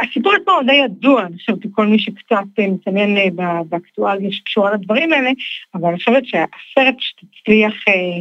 והסיפור 0.00 0.32
עצמו 0.32 0.54
די 0.66 0.74
ידוע, 0.74 1.26
אני 1.26 1.36
חושבת 1.36 1.62
שכל 1.62 1.86
מי 1.86 1.98
שקצת 1.98 2.44
אה, 2.58 2.66
מתעניין 2.66 3.16
אה, 3.16 3.62
באקטואליה 3.68 4.32
שקשורה 4.32 4.74
לדברים 4.74 5.12
האלה, 5.12 5.30
אבל 5.74 5.88
אני 5.88 5.98
חושבת 5.98 6.26
שהסרט 6.26 6.94
שתצליח 6.98 7.74
אה, 7.88 8.20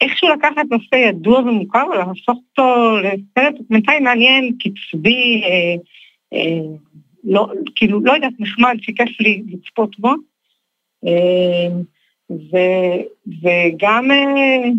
איכשהו 0.00 0.28
לקחת 0.28 0.66
נושא 0.70 0.94
ידוע 0.94 1.38
ומוכר 1.40 1.86
ולהפוך 1.90 2.28
אותו 2.28 2.96
לסרט 2.98 3.54
דוקומנטרי 3.58 4.00
מעניין, 4.00 4.56
קצבי, 4.58 5.42
אה, 5.44 5.74
אה, 6.34 6.76
לא, 7.24 7.48
כאילו, 7.76 8.00
לא 8.00 8.12
יודעת, 8.12 8.32
נחמד, 8.38 8.76
שכיף 8.80 9.20
לי 9.20 9.42
לצפות 9.48 9.98
בו. 9.98 10.14
אה, 11.06 11.68
ו, 12.30 12.56
וגם 13.42 14.10
אה, 14.10 14.70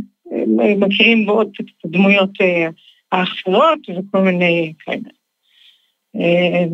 מכירים 0.78 1.26
בו 1.26 1.32
עוד 1.32 1.52
את 1.62 1.66
הדמויות 1.86 2.42
אה, 2.42 2.70
האחרות 3.12 3.80
וכל 3.90 4.20
מיני 4.20 4.74
כאלה. 4.80 5.10
אה, 6.20 6.66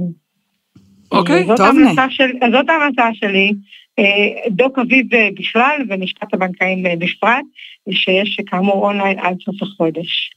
אוקיי, 1.11 1.45
זאת 1.45 1.57
טוב, 1.57 1.75
של, 2.09 2.29
אז 2.41 2.51
זאת 2.51 2.69
ההמלצה 2.69 3.09
שלי. 3.13 3.53
אה, 3.99 4.49
דוק 4.49 4.79
אביב 4.79 5.13
אה, 5.13 5.29
בכלל 5.39 5.81
ומשפט 5.89 6.33
הבנקאים 6.33 6.83
בפרט, 6.99 7.45
שיש 7.91 8.37
כאמור 8.45 8.87
אונליין 8.87 9.19
עד 9.19 9.37
סוף 9.45 9.55
החודש. 9.61 10.31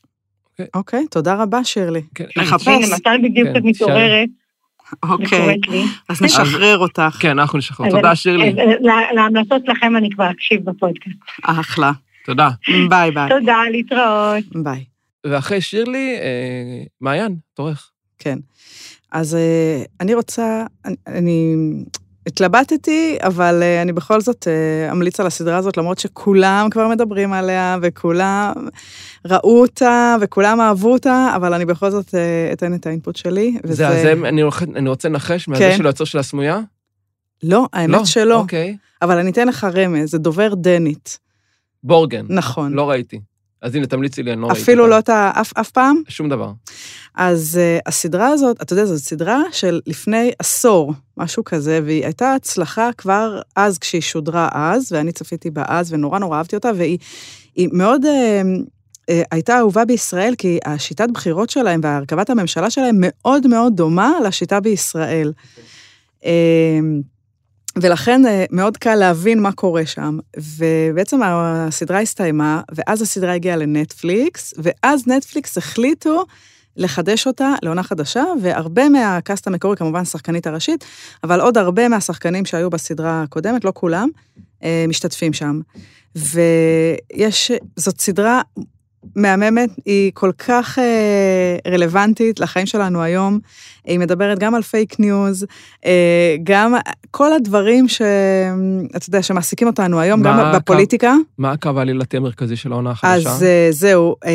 אוקיי, 0.74 1.06
תודה 1.10 1.34
רבה, 1.42 1.64
שירלי. 1.64 2.02
כן, 2.14 2.24
לחפש. 2.36 2.68
הנה, 2.68 2.86
מתי 2.96 3.28
בדיוק 3.28 3.48
כן, 3.48 3.56
את 3.56 3.62
מתעוררת 3.64 4.28
אוקיי. 5.02 5.60
אז 6.08 6.22
נשחרר 6.22 6.78
אותך. 6.78 7.16
כן, 7.20 7.38
אנחנו 7.38 7.58
נשחרר. 7.58 7.90
תודה, 7.90 8.14
שירלי. 8.14 8.54
להמלצות 9.14 9.62
שלכם 9.66 9.96
אני 9.96 10.10
כבר 10.10 10.30
אקשיב 10.30 10.70
בפודקאסט. 10.70 11.16
אחלה. 11.42 11.92
תודה. 12.24 12.48
ביי 12.88 13.10
ביי. 13.10 13.28
תודה, 13.28 13.58
להתראות. 13.70 14.44
ביי. 14.64 14.84
ואחרי 15.26 15.60
שירלי, 15.60 16.16
מעיין, 17.00 17.36
תורך. 17.54 17.90
כן. 18.18 18.38
אז 19.14 19.34
אה, 19.34 19.82
אני 20.00 20.14
רוצה, 20.14 20.64
אני, 20.84 20.96
אני 21.06 21.54
התלבטתי, 22.26 23.16
אבל 23.22 23.62
אה, 23.62 23.82
אני 23.82 23.92
בכל 23.92 24.20
זאת 24.20 24.48
אה, 24.48 24.92
אמליץ 24.92 25.20
על 25.20 25.26
הסדרה 25.26 25.56
הזאת, 25.56 25.76
למרות 25.76 25.98
שכולם 25.98 26.68
כבר 26.70 26.88
מדברים 26.88 27.32
עליה, 27.32 27.78
וכולם 27.82 28.52
ראו 29.24 29.60
אותה, 29.60 30.16
וכולם 30.20 30.60
אהבו 30.60 30.92
אותה, 30.92 31.32
אבל 31.36 31.54
אני 31.54 31.64
בכל 31.64 31.90
זאת 31.90 32.14
אתן 32.52 32.74
את 32.74 32.86
האינפוט 32.86 33.16
שלי. 33.16 33.56
זה, 33.64 33.74
זה, 33.74 34.12
אני 34.12 34.40
הולך- 34.40 34.62
אני 34.62 34.88
רוצה 34.88 35.08
לנחש 35.08 35.48
מהזה 35.48 35.60
כן. 35.70 35.76
של 35.76 35.86
היוצר 35.86 36.04
של 36.04 36.18
הסמויה? 36.18 36.60
לא, 37.42 37.66
האמת 37.72 38.06
שלא. 38.06 38.38
אוקיי. 38.38 38.76
אבל 39.02 39.18
אני 39.18 39.30
אתן 39.30 39.48
לך 39.48 39.66
רמז, 39.74 40.10
זה 40.10 40.18
דובר 40.18 40.54
דנית. 40.54 41.18
בורגן. 41.84 42.26
נכון. 42.28 42.72
לא 42.72 42.90
ראיתי. 42.90 43.20
אז 43.64 43.74
הנה, 43.74 43.86
תמליצי 43.86 44.22
לי, 44.22 44.32
אני 44.32 44.40
לא 44.40 44.46
ראיתי. 44.46 44.62
אפילו. 44.62 44.86
לא 44.86 44.98
את 44.98 45.08
ה... 45.08 45.30
אף, 45.34 45.52
אף 45.58 45.70
פעם? 45.70 46.02
שום 46.08 46.28
דבר. 46.28 46.52
אז 47.14 47.60
uh, 47.60 47.82
הסדרה 47.86 48.28
הזאת, 48.28 48.62
אתה 48.62 48.72
יודע, 48.72 48.84
זאת 48.84 48.98
סדרה 48.98 49.42
של 49.52 49.80
לפני 49.86 50.30
עשור, 50.38 50.92
משהו 51.16 51.44
כזה, 51.44 51.80
והיא 51.84 52.04
הייתה 52.04 52.34
הצלחה 52.34 52.90
כבר 52.98 53.40
אז 53.56 53.78
כשהיא 53.78 54.00
שודרה 54.00 54.48
אז, 54.52 54.92
ואני 54.92 55.12
צפיתי 55.12 55.50
בה 55.50 55.62
אז, 55.68 55.92
ונורא 55.92 56.18
נורא 56.18 56.38
אהבתי 56.38 56.56
אותה, 56.56 56.70
והיא 56.76 56.98
היא 57.56 57.68
מאוד... 57.72 58.04
Uh, 58.04 59.12
הייתה 59.30 59.58
אהובה 59.58 59.84
בישראל, 59.84 60.34
כי 60.38 60.58
השיטת 60.64 61.08
בחירות 61.12 61.50
שלהם 61.50 61.80
והרכבת 61.82 62.30
הממשלה 62.30 62.70
שלהם 62.70 62.96
מאוד 62.98 63.46
מאוד 63.46 63.76
דומה 63.76 64.12
לשיטה 64.24 64.60
בישראל. 64.60 65.32
Uh, 66.20 66.26
ולכן 67.78 68.26
אה, 68.26 68.44
מאוד 68.50 68.76
קל 68.76 68.94
להבין 68.94 69.40
מה 69.40 69.52
קורה 69.52 69.86
שם. 69.86 70.18
ובעצם 70.36 71.20
הסדרה 71.24 72.00
הסתיימה, 72.00 72.62
ואז 72.74 73.02
הסדרה 73.02 73.34
הגיעה 73.34 73.56
לנטפליקס, 73.56 74.54
ואז 74.58 75.08
נטפליקס 75.08 75.58
החליטו 75.58 76.24
לחדש 76.76 77.26
אותה 77.26 77.54
לעונה 77.62 77.82
חדשה, 77.82 78.24
והרבה 78.42 78.88
מהקאסט 78.88 79.46
המקורי, 79.46 79.76
כמובן 79.76 80.00
השחקנית 80.00 80.46
הראשית, 80.46 80.84
אבל 81.24 81.40
עוד 81.40 81.58
הרבה 81.58 81.88
מהשחקנים 81.88 82.44
שהיו 82.44 82.70
בסדרה 82.70 83.22
הקודמת, 83.22 83.64
לא 83.64 83.72
כולם, 83.74 84.08
אה, 84.64 84.84
משתתפים 84.88 85.32
שם. 85.32 85.60
ויש, 86.16 87.52
זאת 87.76 88.00
סדרה 88.00 88.42
מהממת, 89.16 89.70
היא 89.84 90.10
כל 90.14 90.30
כך 90.38 90.78
אה, 90.78 91.72
רלוונטית 91.72 92.40
לחיים 92.40 92.66
שלנו 92.66 93.02
היום. 93.02 93.38
היא 93.84 93.98
מדברת 93.98 94.38
גם 94.38 94.54
על 94.54 94.62
פייק 94.62 95.00
ניוז, 95.00 95.46
אה, 95.86 96.36
גם 96.44 96.74
כל 97.10 97.32
הדברים 97.32 97.88
ש... 97.88 98.02
אתה 98.96 99.08
יודע, 99.08 99.22
שמעסיקים 99.22 99.66
אותנו 99.68 100.00
היום, 100.00 100.22
גם 100.22 100.38
הקו- 100.40 100.56
בפוליטיקה. 100.58 101.14
מה 101.38 101.52
הקו 101.52 101.70
העלילתי 101.76 102.16
המרכזי 102.16 102.56
של 102.56 102.72
העונה 102.72 102.90
החדשה? 102.90 103.30
אז 103.30 103.42
אה, 103.42 103.68
זהו, 103.70 104.14
אה, 104.26 104.30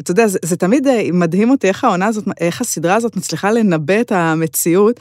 אתה 0.00 0.10
יודע, 0.10 0.26
זה, 0.26 0.38
זה 0.42 0.56
תמיד 0.56 0.86
אה, 0.86 1.02
מדהים 1.12 1.50
אותי 1.50 1.68
איך 1.68 1.84
העונה 1.84 2.06
הזאת, 2.06 2.24
איך 2.40 2.60
הסדרה 2.60 2.94
הזאת 2.94 3.16
מצליחה 3.16 3.50
לנבא 3.50 4.00
את 4.00 4.12
המציאות. 4.12 5.00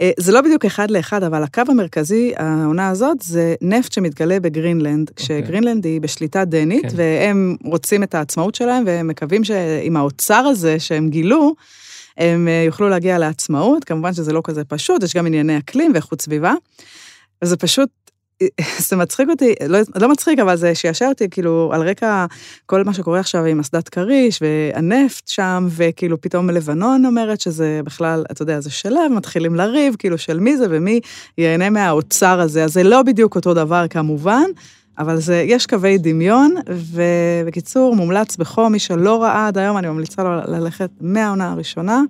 אה, 0.00 0.10
זה 0.18 0.32
לא 0.32 0.40
בדיוק 0.40 0.64
אחד 0.64 0.90
לאחד, 0.90 1.22
אבל 1.22 1.42
הקו 1.42 1.62
המרכזי, 1.68 2.32
העונה 2.36 2.88
הזאת, 2.88 3.16
זה 3.22 3.54
נפט 3.60 3.92
שמתגלה 3.92 4.40
בגרינלנד, 4.40 5.10
כשגרינלנד 5.16 5.84
היא 5.84 6.00
בשליטה 6.00 6.44
דנית, 6.44 6.82
כן. 6.82 6.96
והם 6.96 7.56
רוצים 7.64 8.02
את 8.02 8.14
העצמאות 8.14 8.54
שלהם, 8.54 8.82
והם 8.86 9.08
מקווים 9.08 9.44
שעם 9.44 9.96
האוצר 9.96 10.34
הזה 10.34 10.78
שהם 10.78 11.08
גילו, 11.10 11.54
הם 12.18 12.48
אה, 12.48 12.62
יוכלו 12.66 12.88
להגיע 12.88 13.18
לעצמאות. 13.18 13.84
כמובן 13.84 14.12
שזה 14.12 14.32
לא 14.32 14.40
כזה 14.44 14.64
פשוט, 14.64 15.02
יש 15.02 15.14
גם 15.14 15.26
ענייני 15.26 15.58
אקלים 15.58 15.92
ואיכות 15.92 16.22
סביבה. 16.22 16.54
וזה 17.42 17.56
פשוט, 17.56 17.88
זה 18.78 18.96
מצחיק 18.96 19.28
אותי, 19.28 19.54
לא, 19.68 19.78
לא 20.00 20.08
מצחיק, 20.08 20.38
אבל 20.38 20.56
זה 20.56 20.74
שישר 20.74 21.06
אותי, 21.08 21.30
כאילו, 21.30 21.70
על 21.74 21.88
רקע 21.88 22.26
כל 22.66 22.84
מה 22.84 22.94
שקורה 22.94 23.20
עכשיו 23.20 23.44
עם 23.44 23.60
אסדת 23.60 23.88
כריש, 23.88 24.42
והנפט 24.42 25.28
שם, 25.28 25.66
וכאילו 25.70 26.20
פתאום 26.20 26.50
לבנון 26.50 27.06
אומרת 27.06 27.40
שזה 27.40 27.80
בכלל, 27.84 28.24
אתה 28.30 28.42
יודע, 28.42 28.60
זה 28.60 28.70
שלה, 28.70 29.00
ומתחילים 29.10 29.54
לריב, 29.54 29.96
כאילו, 29.98 30.18
של 30.18 30.40
מי 30.40 30.56
זה 30.56 30.66
ומי 30.70 31.00
ייהנה 31.38 31.70
מהאוצר 31.70 32.40
הזה. 32.40 32.64
אז 32.64 32.72
זה 32.72 32.82
לא 32.82 33.02
בדיוק 33.02 33.34
אותו 33.34 33.54
דבר, 33.54 33.84
כמובן, 33.90 34.44
אבל 34.98 35.16
זה, 35.16 35.44
יש 35.46 35.66
קווי 35.66 35.98
דמיון, 35.98 36.54
ובקיצור, 36.68 37.96
מומלץ 37.96 38.36
בחום, 38.36 38.72
מי 38.72 38.78
שלא 38.78 39.22
ראה 39.22 39.46
עד 39.46 39.58
היום, 39.58 39.78
אני 39.78 39.88
ממליצה 39.88 40.22
לו 40.22 40.30
ללכת 40.46 40.90
מהעונה 41.00 41.52
הראשונה 41.52 42.02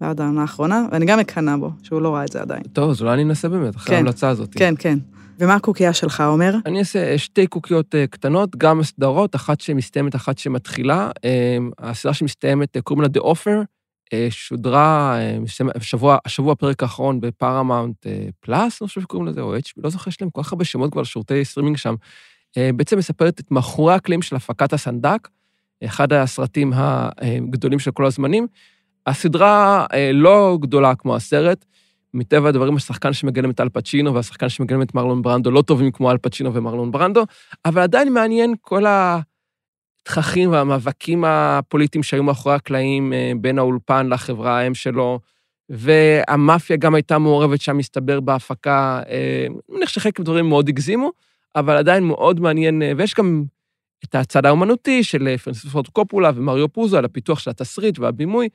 ועד 0.00 0.20
העונה 0.20 0.40
האחרונה, 0.40 0.86
ואני 0.92 1.06
גם 1.06 1.18
מקנאה 1.18 1.56
בו, 1.56 1.70
שהוא 1.82 2.02
לא 2.02 2.14
ראה 2.14 2.24
את 2.24 2.32
זה 2.32 2.40
עדיין. 2.40 2.62
טוב, 2.72 2.90
אז 2.90 3.00
אולי 3.00 3.14
אני 3.14 3.22
אנסה 3.22 3.48
באמת, 3.48 3.76
אחרי 3.76 3.88
כן. 3.88 3.94
ההמלצה 3.94 4.28
הזאת. 4.28 4.48
כן, 4.52 4.74
כן. 4.78 4.98
ומה 5.42 5.54
הקוקייה 5.54 5.92
שלך, 5.92 6.20
עומר? 6.20 6.54
אני 6.66 6.78
אעשה 6.78 7.18
שתי 7.18 7.46
קוקיות 7.46 7.94
אה, 7.94 8.06
קטנות, 8.06 8.56
גם 8.56 8.82
סדרות, 8.82 9.34
אחת 9.34 9.60
שמסתיימת, 9.60 10.14
אחת 10.16 10.38
שמתחילה. 10.38 11.10
אה, 11.24 11.56
הסדרה 11.78 12.14
שמסתיימת, 12.14 12.76
אה, 12.76 12.82
קוראים 12.82 13.02
לה 13.02 13.08
The 13.08 13.24
Offer, 13.24 13.64
אה, 14.12 14.26
שודרה 14.30 15.16
אה, 15.18 15.38
מסתיים- 15.40 15.70
השבוע, 15.74 16.18
הפרק 16.52 16.82
האחרון 16.82 17.20
בפארמאונט 17.20 18.06
אה, 18.06 18.26
פלאס, 18.40 18.82
אני 18.82 18.88
חושב 18.88 19.00
שקוראים 19.00 19.28
לזה, 19.28 19.40
או 19.40 19.56
HBO, 19.56 19.72
לא 19.76 19.90
זוכר, 19.90 20.08
יש 20.08 20.20
להם 20.20 20.30
כל 20.30 20.42
כך 20.42 20.52
הרבה 20.52 20.64
שמות 20.64 20.92
כבר 20.92 21.02
לשירותי 21.02 21.44
סטרימינג 21.44 21.76
שם. 21.76 21.94
אה, 22.56 22.70
בעצם 22.76 22.98
מספרת 22.98 23.40
את 23.40 23.50
מאחורי 23.50 23.94
הקלעים 23.94 24.22
של 24.22 24.36
הפקת 24.36 24.72
הסנדק, 24.72 25.28
אחד 25.84 26.12
הסרטים 26.12 26.72
הגדולים 26.76 27.78
של 27.78 27.90
כל 27.90 28.06
הזמנים. 28.06 28.46
הסדרה 29.06 29.86
אה, 29.92 30.10
לא 30.12 30.58
גדולה 30.60 30.94
כמו 30.94 31.16
הסרט, 31.16 31.64
מטבע 32.14 32.48
הדברים, 32.48 32.76
השחקן 32.76 33.12
שמגלם 33.12 33.50
את 33.50 33.60
אל 33.60 33.68
פצ'ינו 33.68 34.14
והשחקן 34.14 34.48
שמגלם 34.48 34.82
את 34.82 34.94
מרלון 34.94 35.22
ברנדו 35.22 35.50
לא 35.50 35.62
טובים 35.62 35.90
כמו 35.90 36.10
אל 36.10 36.18
פצ'ינו 36.18 36.54
ומרלון 36.54 36.92
ברנדו, 36.92 37.24
אבל 37.64 37.82
עדיין 37.82 38.12
מעניין 38.12 38.54
כל 38.60 38.84
התככים 38.86 40.52
והמאבקים 40.52 41.24
הפוליטיים 41.26 42.02
שהיו 42.02 42.22
מאחורי 42.22 42.54
הקלעים 42.54 43.12
אה, 43.12 43.32
בין 43.40 43.58
האולפן 43.58 44.08
לחברה 44.08 44.58
האם 44.58 44.74
שלו, 44.74 45.20
והמאפיה 45.68 46.76
גם 46.76 46.94
הייתה 46.94 47.18
מעורבת 47.18 47.60
שם, 47.60 47.76
מסתבר, 47.76 48.20
בהפקה. 48.20 49.02
אה, 49.08 49.46
אני 49.48 49.76
מניח 49.76 49.88
שחלק 49.88 50.18
מהדברים 50.18 50.48
מאוד 50.48 50.68
הגזימו, 50.68 51.12
אבל 51.56 51.76
עדיין 51.76 52.04
מאוד 52.04 52.40
מעניין, 52.40 52.82
אה, 52.82 52.92
ויש 52.96 53.14
גם 53.14 53.44
את 54.04 54.14
הצד 54.14 54.46
האומנותי 54.46 55.04
של 55.04 55.36
פרנסיס 55.36 55.70
פורד 55.70 55.88
קופולה 55.88 56.30
ומריו 56.34 56.68
פוזו 56.68 56.98
על 56.98 57.04
הפיתוח 57.04 57.38
של 57.38 57.50
התסריט 57.50 57.98
והבימוי. 57.98 58.48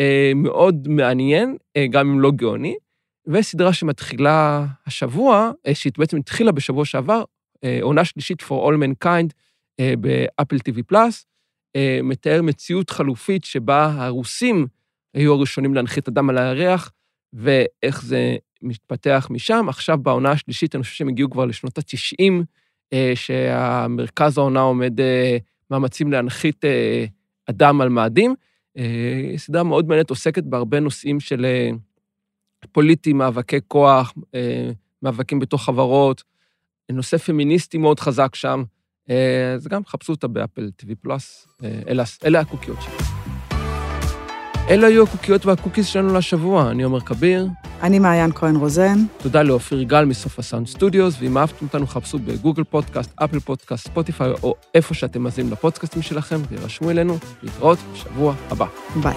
אה, 0.00 0.32
מאוד 0.34 0.88
מעניין, 0.88 1.56
אה, 1.76 1.86
גם 1.90 2.10
אם 2.10 2.20
לא 2.20 2.30
גאוני, 2.30 2.76
וסדרה 3.26 3.72
שמתחילה 3.72 4.66
השבוע, 4.86 5.50
אה, 5.66 5.74
שהיא 5.74 5.92
בעצם 5.98 6.16
התחילה 6.16 6.52
בשבוע 6.52 6.84
שעבר, 6.84 7.24
עונה 7.82 8.04
שלישית 8.04 8.42
for 8.42 8.44
all 8.44 8.74
mankind 8.82 9.32
באפל 9.98 10.56
TV 10.56 10.82
פלאס, 10.86 11.26
מתאר 12.02 12.42
מציאות 12.42 12.90
חלופית 12.90 13.44
שבה 13.44 13.94
הרוסים 13.96 14.66
היו 15.14 15.32
הראשונים 15.34 15.74
להנחית 15.74 16.08
אדם 16.08 16.30
על 16.30 16.38
הירח, 16.38 16.92
ואיך 17.32 18.02
זה 18.02 18.36
מתפתח 18.62 19.28
משם. 19.30 19.68
עכשיו, 19.68 19.98
בעונה 19.98 20.30
השלישית, 20.30 20.74
אני 20.74 20.82
חושב 20.82 20.94
שהם 20.94 21.08
הגיעו 21.08 21.30
כבר 21.30 21.44
לשנות 21.44 21.78
ה-90, 21.78 22.32
שהמרכז 23.14 24.38
העונה 24.38 24.60
עומד 24.60 25.00
מאמצים 25.70 26.12
להנחית 26.12 26.64
אדם 27.50 27.80
על 27.80 27.88
מאדים. 27.88 28.34
אה, 28.76 29.32
סדרה 29.36 29.62
מאוד 29.62 29.88
מעניינת, 29.88 30.10
עוסקת 30.10 30.44
בהרבה 30.44 30.80
נושאים 30.80 31.20
של 31.20 31.44
אה, 31.44 31.70
פוליטיים, 32.72 33.18
מאבקי 33.18 33.58
כוח, 33.68 34.14
אה, 34.34 34.70
מאבקים 35.02 35.38
בתוך 35.38 35.64
חברות, 35.64 36.22
נושא 36.92 37.16
פמיניסטי 37.16 37.78
מאוד 37.78 38.00
חזק 38.00 38.34
שם. 38.34 38.64
אז 39.54 39.66
גם 39.68 39.84
חפשו 39.84 40.12
אותה 40.12 40.28
ב 40.28 40.35
Apple 40.35 40.70
TV 40.82 40.94
Plus, 41.00 41.48
אלה, 41.88 42.04
אלה 42.24 42.40
הקוקיות 42.40 42.78
שלי. 42.82 43.07
אלה 44.70 44.86
היו 44.86 45.02
הקוקיות 45.02 45.46
וה 45.46 45.55
cookies 45.55 45.86
שלנו 45.86 46.14
לשבוע. 46.14 46.70
אני 46.70 46.82
עומר 46.82 47.00
כביר, 47.00 47.48
אני 47.82 47.98
מעיין 47.98 48.32
כהן 48.34 48.56
רוזן. 48.56 48.98
תודה 49.22 49.42
לאופיר 49.42 49.82
גל 49.82 50.04
מ 50.04 50.11
Sofa 50.11 50.38
Sound 50.38 50.66
Studios, 50.66 51.14
ואם 51.20 51.38
אהבתם 51.38 51.66
אותנו, 51.66 51.86
חפשו 51.86 52.18
ב 52.18 52.25
Google 52.25 52.64
Podcast, 52.64 53.10
Apple 53.16 53.40
Podcast, 53.40 53.84
Spotify, 53.84 54.30
או 54.42 54.54
איפה 54.74 54.94
שאתם 54.94 55.22
מאזינים 55.22 55.52
לפודקאסטים 55.52 56.02
שלכם, 56.02 56.36
וירשמו 56.48 56.90
אלינו 56.90 57.18
להתראות 57.42 57.78
בשבוע 57.92 58.34
הבא. 58.50 58.66
ביי. 59.02 59.16